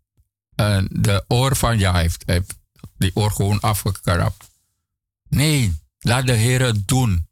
[0.56, 2.58] uh, de oor van ja heeft, heeft
[2.98, 4.50] die oor gewoon afgekrapt.
[5.28, 7.28] Nee, laat de Heer het doen.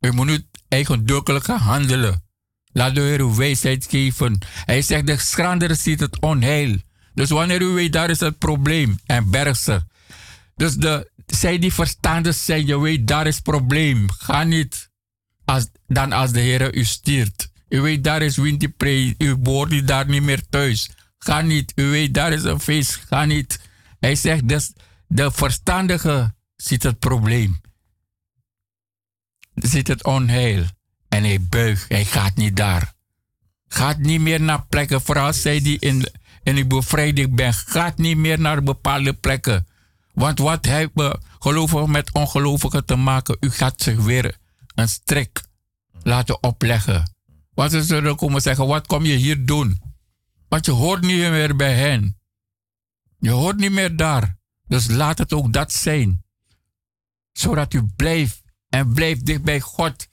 [0.00, 2.24] U moet niet eigendukelijk handelen.
[2.72, 4.38] Laat de Heer uw wijsheid geven.
[4.64, 6.78] Hij zegt, de schrander ziet het onheil.
[7.14, 8.98] Dus wanneer u weet, daar is het probleem.
[9.06, 9.82] En berg ze.
[10.56, 14.10] Dus de, zij die verstandig zijn, je weet, daar is probleem.
[14.10, 14.90] Ga niet
[15.44, 17.50] als, dan als de Heer u stuurt.
[17.68, 19.14] U weet, daar is winterpree.
[19.18, 20.90] U behoort daar niet meer thuis.
[21.18, 21.72] Ga niet.
[21.74, 22.94] U weet, daar is een feest.
[22.94, 23.60] Ga niet.
[24.00, 24.72] Hij zegt, dus
[25.06, 27.60] de verstandige ziet het probleem.
[29.54, 30.64] Ziet het onheil.
[31.08, 31.88] En hij buigt.
[31.88, 32.92] Hij gaat niet daar.
[33.68, 35.02] Gaat niet meer naar plekken.
[35.02, 36.06] Vooral zij die in,
[36.42, 37.54] in de bevrijding ben.
[37.54, 39.66] Gaat niet meer naar bepaalde plekken.
[40.12, 43.36] Want wat hebben gelovigen met ongelovigen te maken?
[43.40, 44.36] U gaat zich weer
[44.74, 45.42] een strik
[46.02, 47.14] laten opleggen.
[47.54, 49.80] Want ze zullen komen zeggen, wat kom je hier doen?
[50.48, 52.18] Want je hoort niet meer bij hen.
[53.18, 54.36] Je hoort niet meer daar.
[54.66, 56.24] Dus laat het ook dat zijn.
[57.32, 60.08] Zodat u blijft en blijft dicht bij God.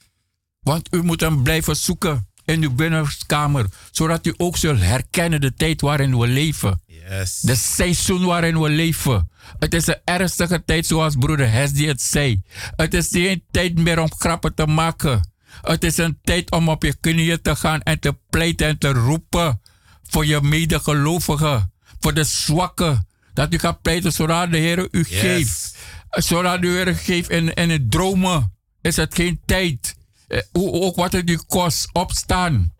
[0.60, 3.66] Want u moet hem blijven zoeken in uw binnenkamer.
[3.90, 6.82] Zodat u ook zult herkennen de tijd waarin we leven.
[7.08, 7.40] Yes.
[7.40, 9.30] De seizoen waarin we leven.
[9.58, 12.42] Het is een ernstige tijd zoals broeder Hesdy het zei.
[12.76, 15.32] Het is geen tijd meer om grappen te maken.
[15.62, 18.88] Het is een tijd om op je knieën te gaan en te pleiten en te
[18.88, 19.60] roepen
[20.02, 23.08] voor je medegelovigen, voor de zwakken.
[23.32, 25.76] Dat u gaat pleiten zodat de Heer u geeft.
[26.10, 28.52] Zodat de Heer geeft in, in het dromen.
[28.80, 29.96] Is het geen tijd.
[30.28, 32.74] Eh, ook wat het u kost, opstaan.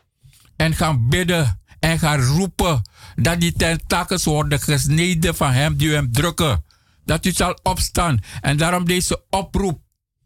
[0.56, 2.82] En gaan bidden en gaan roepen.
[3.16, 6.64] Dat die tentakels worden gesneden van hem die hem drukken.
[7.04, 8.20] Dat u zal opstaan.
[8.40, 9.80] En daarom deze oproep.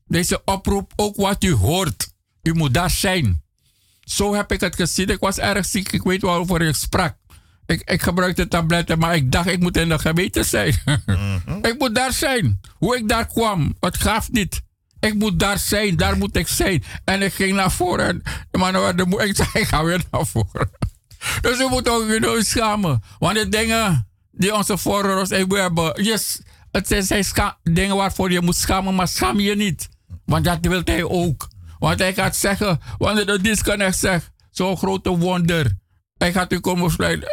[0.07, 2.13] Deze oproep, ook wat u hoort.
[2.43, 3.43] U moet daar zijn.
[4.01, 5.09] Zo heb ik het gezien.
[5.09, 5.93] Ik was erg ziek.
[5.93, 7.17] Ik weet waarover ik sprak.
[7.67, 10.81] Ik, ik gebruikte tabletten, maar ik dacht ik moet in de gemeente zijn.
[11.07, 11.39] Mhm.
[11.69, 12.61] ik moet daar zijn.
[12.79, 14.63] Hoe ik daar kwam, het gaf niet.
[15.01, 16.85] Ik moet daar zijn, daar moet ik zijn.
[17.05, 18.23] En ik ging naar voren.
[18.51, 18.59] De
[19.09, 20.71] werd ik zei, ik ga weer naar voren.
[21.41, 23.03] Dus we moeten ook weer schamen.
[23.19, 26.41] Want de dingen die onze voorouders hebben, yes,
[26.71, 27.25] het zijn, zijn
[27.63, 29.89] dingen waarvoor je moet schamen, maar schaam je niet.
[30.25, 31.49] Want dat wil hij ook.
[31.79, 35.73] Want hij gaat zeggen, wanneer de disconnect zegt, zo'n grote wonder.
[36.17, 37.29] Hij gaat u komen sluiten.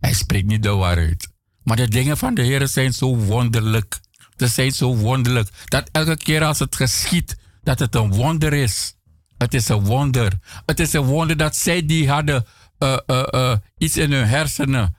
[0.00, 1.28] Hij spreekt niet de waarheid.
[1.62, 4.00] Maar de dingen van de Heer zijn zo wonderlijk.
[4.36, 5.48] Ze zijn zo wonderlijk.
[5.64, 8.94] Dat elke keer als het geschiet, dat het een wonder is.
[9.38, 10.32] Het is een wonder.
[10.66, 12.46] Het is een wonder dat zij die hadden
[12.82, 14.96] uh, uh, uh, iets in hun hersenen.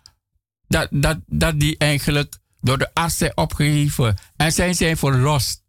[0.68, 4.18] Dat, dat, dat die eigenlijk door de arts zijn opgegeven.
[4.36, 5.64] En zij zijn verlost.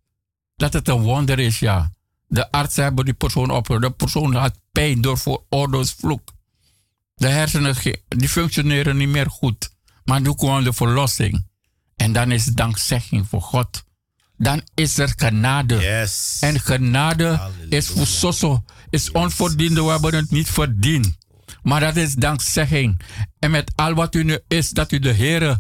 [0.57, 1.93] Dat het een wonder is, ja.
[2.27, 3.91] De artsen hebben die persoon opgeroepen.
[3.91, 5.19] De persoon had pijn door
[5.99, 6.33] vloek.
[7.15, 7.77] De hersenen
[8.09, 9.71] die functioneren niet meer goed.
[10.05, 11.47] Maar nu kwam de verlossing.
[11.97, 13.85] En dan is dankzegging voor God.
[14.37, 15.77] Dan is er genade.
[15.79, 16.39] Yes.
[16.41, 19.83] En genade is voor soso, is onverdiende.
[19.83, 21.17] We hebben het niet verdiend.
[21.63, 23.01] Maar dat is dankzegging.
[23.39, 25.59] En met al wat u nu is, dat u de Heer.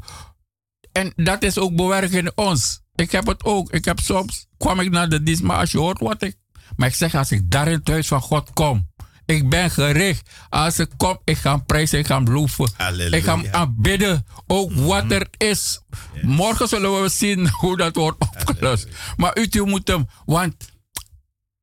[0.93, 2.81] En dat is ook bewerkt in ons.
[2.95, 3.73] Ik heb het ook.
[3.73, 6.37] Ik heb soms, kwam ik naar de dienst, maar als je hoort wat ik
[6.77, 8.91] maar ik zeg, als ik daar in het huis van God kom,
[9.27, 10.31] ik ben gericht.
[10.49, 12.71] Als ik kom, ik ga prijzen, ik ga loven.
[13.11, 15.81] Ik ga aanbidden, ook mm wat er is.
[16.23, 18.89] Morgen zullen we zien hoe dat wordt opgelost.
[19.17, 20.55] Maar u moet hem, want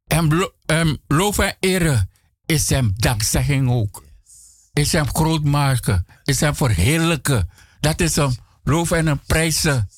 [0.07, 2.09] hem, hem loven en eren
[2.45, 4.03] is hem dankzegging ook.
[4.79, 7.49] Is hem groot maken, is hem verheerlijken.
[7.79, 9.89] Dat is hem loven en hem prijzen.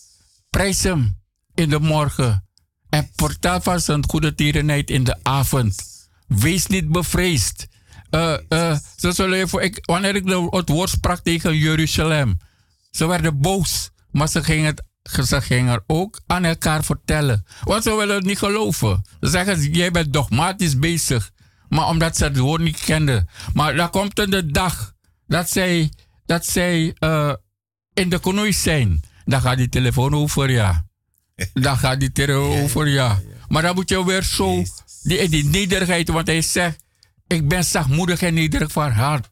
[0.50, 1.18] Prijs hem
[1.54, 2.48] in de morgen.
[2.90, 5.84] En portaal van zijn goede tierenheid in de avond.
[6.28, 7.68] Wees niet bevreesd.
[8.10, 12.38] Uh, zullen even, ik, wanneer ik het woord sprak tegen Jeruzalem,
[12.92, 14.84] ze werden boos, maar ze gingen, het,
[15.28, 17.46] ze gingen ook aan elkaar vertellen.
[17.64, 19.02] Want ze willen het niet geloven.
[19.20, 21.32] Ze zeggen, jij bent dogmatisch bezig.
[21.72, 23.28] Maar omdat ze het woord niet kenden.
[23.54, 24.94] Maar dan komt de dag
[25.28, 25.92] dat zij,
[26.26, 27.34] dat zij uh,
[27.94, 29.02] in de knoei zijn.
[29.26, 30.86] Dan gaat die telefoon over, ja.
[31.54, 33.20] Dan gaat die terror over, ja.
[33.48, 34.64] Maar dan moet je weer zo,
[35.04, 36.84] die, die nederigheid, want hij zegt,
[37.28, 39.30] ik ben zachtmoedig en nederig van hart.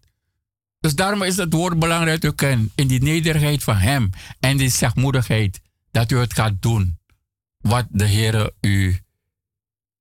[0.79, 4.09] Dus daarom is het woord belangrijk te kennen in die nederigheid van hem
[4.39, 5.61] en die zachtmoedigheid,
[5.91, 6.99] dat u het gaat doen
[7.57, 8.99] wat de Heer u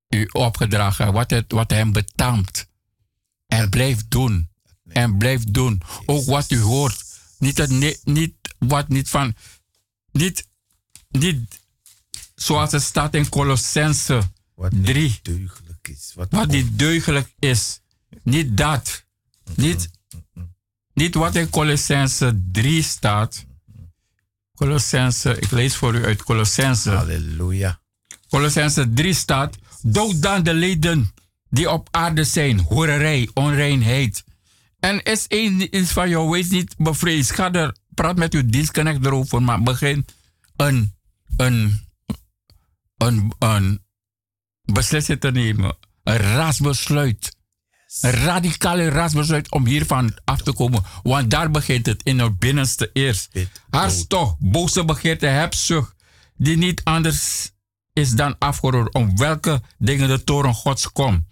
[0.09, 2.67] u opgedragen, wat, het, wat hem betaamt.
[3.47, 4.49] En blijf doen.
[4.87, 5.81] En blijf doen.
[6.05, 7.03] Ook wat u hoort.
[7.37, 9.35] Niet, het, niet wat niet van.
[10.11, 10.47] Niet,
[11.09, 11.59] niet
[12.35, 14.21] zoals het staat in Colossense
[14.69, 15.19] 3.
[15.21, 16.11] Deugelijk is.
[16.15, 17.79] Wat, wat niet deugelijk is.
[18.23, 19.05] Niet dat.
[19.55, 19.89] Niet,
[20.93, 23.45] niet wat in Colossense 3 staat.
[24.55, 26.89] Colossense, ik lees voor u uit Colossense.
[26.89, 27.81] Halleluja.
[28.29, 29.57] Colossense 3 staat.
[29.81, 31.13] Dood dan de leden
[31.49, 32.59] die op aarde zijn.
[32.59, 34.23] Horerij, onreinheid.
[34.79, 37.31] En is één iets van jou, wees niet bevreesd.
[37.31, 40.05] Ga er, praat met uw dienstknecht erover, maar begin
[40.55, 40.95] een,
[41.37, 41.87] een,
[42.97, 43.83] een, een
[44.63, 45.77] beslissing te nemen.
[46.03, 47.37] Een rasbesluit.
[48.01, 50.83] Een radicale rasbesluit om hiervan af te komen.
[51.03, 53.29] Want daar begint het in het binnenste eerst.
[53.69, 55.95] Hartstocht, boze begeerte, hebzucht,
[56.37, 57.51] die niet anders
[57.93, 61.23] is dan afgeroerd om welke dingen de toren Gods komt.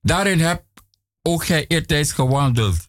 [0.00, 0.64] Daarin heb
[1.22, 2.88] ook gij eertijds gewandeld,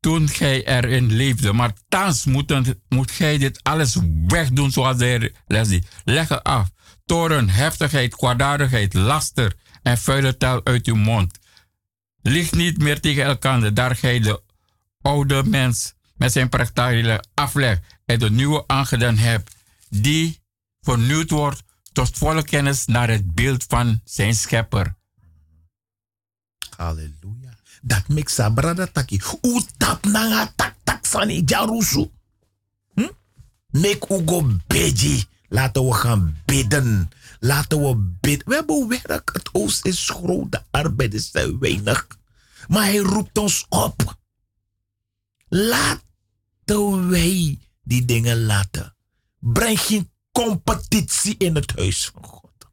[0.00, 1.52] toen gij erin leefde.
[1.52, 3.96] Maar thans moet, moet gij dit alles
[4.26, 6.70] wegdoen zoals de les Leg het af.
[7.04, 11.38] Toren, heftigheid, kwaadaardigheid, laster en vuile taal uit uw mond.
[12.22, 14.42] Ligt niet meer tegen elkaar, daar gij de
[15.00, 19.54] oude mens met zijn praktijken aflegt en de nieuwe aangedaan hebt,
[19.88, 20.40] die
[20.80, 21.62] vernieuwd wordt
[21.92, 24.94] tot volle kennis naar het beeld van zijn schepper.
[26.76, 27.56] Halleluja.
[27.82, 29.20] Dat mixa brada taki.
[29.42, 32.10] U tap nanga tak tak sani jarusu.
[32.94, 33.10] Hm?
[33.70, 35.24] Mek ugo beji.
[35.48, 37.10] Laten we gaan bidden.
[37.40, 38.48] Laten we bidden.
[38.48, 39.30] We hebben werk.
[39.32, 40.52] Het oost is groot.
[40.52, 42.06] De arbeid is te weinig.
[42.68, 44.16] Maar hij roept ons op.
[45.48, 48.94] Laten wij die dingen laten.
[49.38, 52.70] Breng geen competitie in het huis van God.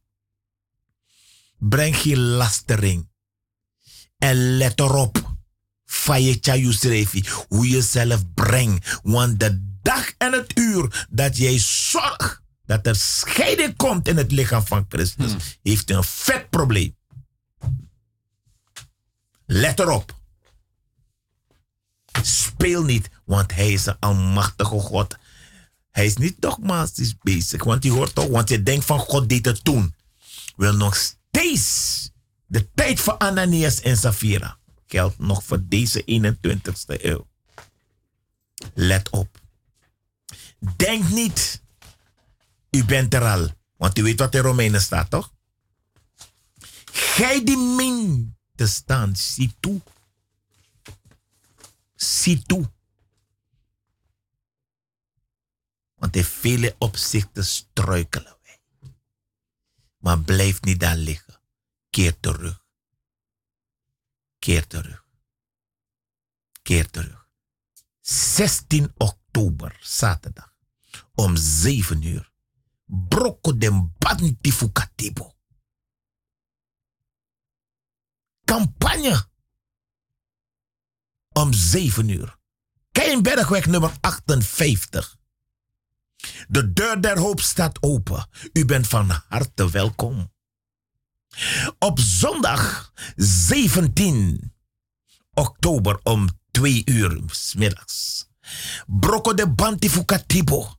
[1.57, 3.09] Breng geen lastering.
[4.17, 5.37] En let erop.
[5.85, 7.25] Fayecha Yusrefi.
[7.47, 8.99] Hoe je zelf brengt.
[9.03, 14.31] Want de dag en het uur dat jij zorgt dat er scheiding komt in het
[14.31, 15.41] lichaam van Christus, hmm.
[15.63, 16.97] heeft een vet probleem.
[19.45, 20.17] Let erop.
[22.21, 25.17] Speel niet, want hij is een almachtige God.
[25.99, 29.45] Hij is niet dogmatisch bezig, want je hoort toch, want je denkt van God deed
[29.45, 29.95] het toen.
[30.55, 32.09] Wil nog steeds
[32.45, 34.57] de tijd van Ananias en Safira
[34.87, 37.27] geldt nog voor deze 21ste eeuw.
[38.73, 39.41] Let op.
[40.75, 41.61] Denk niet,
[42.69, 43.49] u bent er al.
[43.77, 45.33] Want u weet wat in Romeinen staat, toch?
[46.91, 49.81] Gij die min te staan, zie toe.
[51.95, 52.69] Zie toe.
[55.99, 58.59] Want in vele opzichten struikelen wij.
[59.97, 61.41] Maar blijf niet daar liggen.
[61.89, 62.63] Keer terug.
[64.39, 65.05] Keer terug.
[66.61, 67.27] Keer terug.
[68.01, 70.53] 16 oktober, zaterdag,
[71.15, 72.31] om 7 uur.
[72.85, 75.35] Broko den bantifu katibo.
[78.43, 79.27] Campagne.
[81.29, 82.37] Om 7 uur.
[82.91, 85.18] Keienbergweg nummer 58.
[86.47, 88.27] De deur der hoop staat open.
[88.53, 90.31] U bent van harte welkom.
[91.79, 94.53] Op zondag 17
[95.33, 98.27] oktober om 2 uur s middags.
[99.35, 100.73] De Bantifukatibo.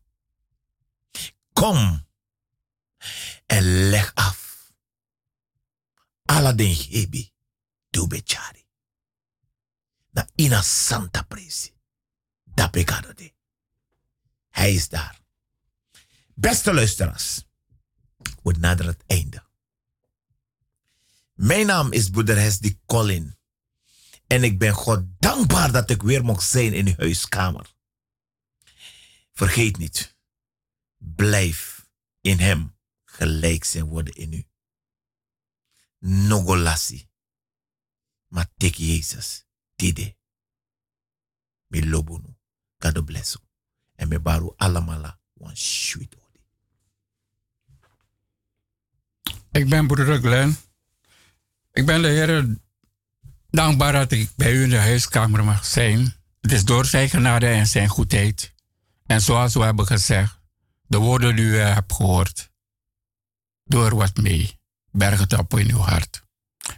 [1.52, 2.06] Kom
[3.46, 4.72] en leg af.
[6.24, 7.32] Aladdin Hebi,
[7.90, 8.66] Dubechari.
[10.10, 11.72] Na ina Santa Presi.
[12.44, 13.32] Dapegado de.
[14.50, 15.20] Hij is daar.
[16.40, 17.44] Beste luisteraars,
[18.42, 19.46] we naderen het einde.
[21.32, 23.38] Mijn naam is Broeder Hesdy Colin.
[24.26, 27.74] En ik ben God dankbaar dat ik weer mocht zijn in uw huiskamer.
[29.32, 30.16] Vergeet niet,
[30.96, 31.88] blijf
[32.20, 34.46] in hem gelijk zijn worden in u.
[35.98, 37.08] Nogolassi.
[38.26, 39.46] Maar tek Jezus,
[39.76, 40.16] tide.
[41.66, 42.36] Mi lobunu,
[42.78, 43.44] God bless you.
[43.94, 46.19] En me baru alamala, one sweet
[49.52, 50.56] Ik ben broeder Glenn.
[51.72, 52.56] Ik ben de Heer
[53.50, 56.14] dankbaar dat ik bij u in de huiskamer mag zijn.
[56.40, 58.54] Het is door zijn genade en zijn goedheid.
[59.06, 60.38] En zoals we hebben gezegd,
[60.86, 62.50] de woorden die u hebt gehoord,
[63.64, 64.58] door wat mee.
[64.90, 66.22] Berg het op in uw hart.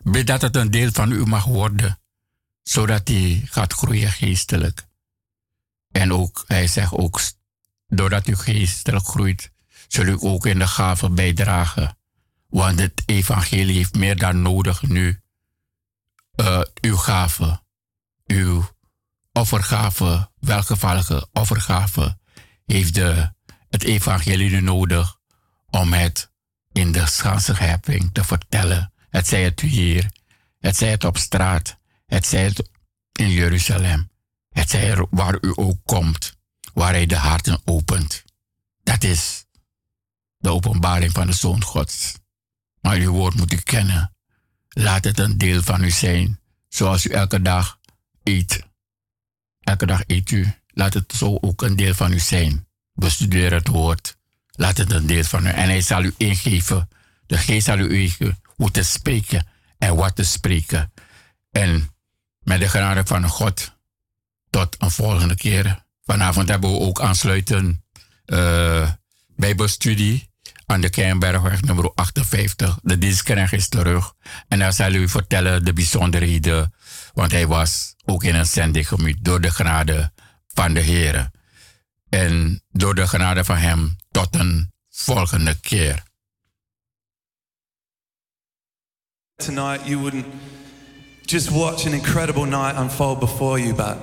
[0.03, 2.01] Bid dat het een deel van u mag worden,
[2.63, 4.87] zodat hij gaat groeien geestelijk.
[5.91, 7.21] En ook, hij zegt ook,
[7.87, 9.51] doordat u geestelijk groeit,
[9.89, 11.97] zul u ook in de gave bijdragen
[12.53, 15.21] Want het evangelie heeft meer dan nodig nu
[16.37, 17.63] uh, uw gave,
[18.27, 18.69] uw
[19.33, 22.19] offergave, welgevallige offergave,
[22.67, 23.33] heeft de,
[23.69, 25.19] het evangelie nu nodig
[25.71, 26.31] om het
[26.73, 28.93] in de schansenhepping te vertellen.
[29.09, 30.11] Het zij het hier,
[30.59, 32.71] het zij het op straat, het zij het
[33.13, 34.11] in Jeruzalem,
[34.49, 36.37] het zij waar u ook komt,
[36.75, 38.25] waar hij de harten opent.
[38.83, 39.45] Dat is
[40.37, 42.21] de openbaring van de Zoon Gods.
[42.83, 44.15] Maar uw woord moet u kennen.
[44.69, 47.79] Laat het een deel van u zijn, zoals u elke dag
[48.23, 48.63] eet.
[49.61, 50.55] Elke dag eet u.
[50.67, 52.67] Laat het zo ook een deel van u zijn.
[52.93, 54.17] Bestudeer het woord.
[54.51, 55.49] Laat het een deel van u.
[55.49, 56.89] En hij zal u ingeven.
[57.27, 59.47] De geest zal u ingeven hoe te spreken
[59.79, 60.93] en wat te spreken.
[61.51, 61.95] En
[62.41, 63.73] met de genade van God,
[64.51, 65.85] tot een volgende keer.
[66.05, 67.85] Vanavond hebben we ook aansluiten
[68.27, 68.91] uh,
[69.37, 70.32] Bijbelstudie
[70.73, 72.79] aan de Keienbergweg nummer 58.
[72.83, 74.15] De dienstknecht is terug.
[74.49, 76.75] En daar zal u vertellen de bijzonderheden.
[77.13, 80.13] Want hij was ook in een zending door de genade
[80.55, 81.31] van de Heer.
[82.09, 86.03] En door de genade van hem tot een volgende keer.
[89.37, 90.27] Tonight you wouldn't
[91.23, 93.97] just watch an incredible night unfold before you, but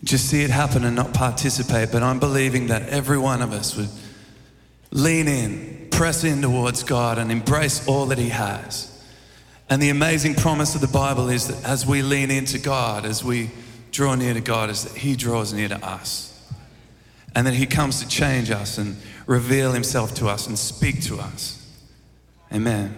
[0.00, 1.90] just see it happen and not participate.
[1.90, 4.03] But I'm believing that every one of us would
[4.94, 8.90] lean in, press in towards God, and embrace all that He has.
[9.68, 13.22] And the amazing promise of the Bible is that as we lean into God, as
[13.22, 13.50] we
[13.90, 16.30] draw near to God, is that He draws near to us.
[17.34, 18.96] And that He comes to change us and
[19.26, 21.60] reveal Himself to us and speak to us.
[22.52, 22.94] Amen.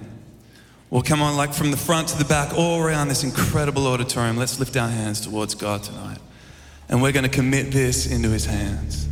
[0.91, 4.37] Well, come on, like from the front to the back, all around this incredible auditorium,
[4.37, 6.19] let's lift our hands towards God tonight.
[6.89, 9.09] And we're going to commit this into His hands.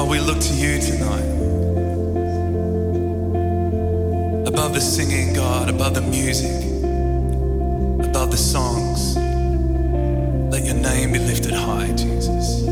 [0.00, 1.28] God, we look to you tonight.
[4.48, 6.64] Above the singing, God, above the music,
[8.08, 9.18] above the songs,
[10.50, 12.62] let your name be lifted high, Jesus.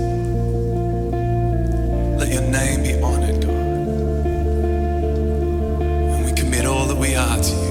[2.18, 3.52] Let your name be honored, God.
[6.14, 7.67] And we commit all that we are to you.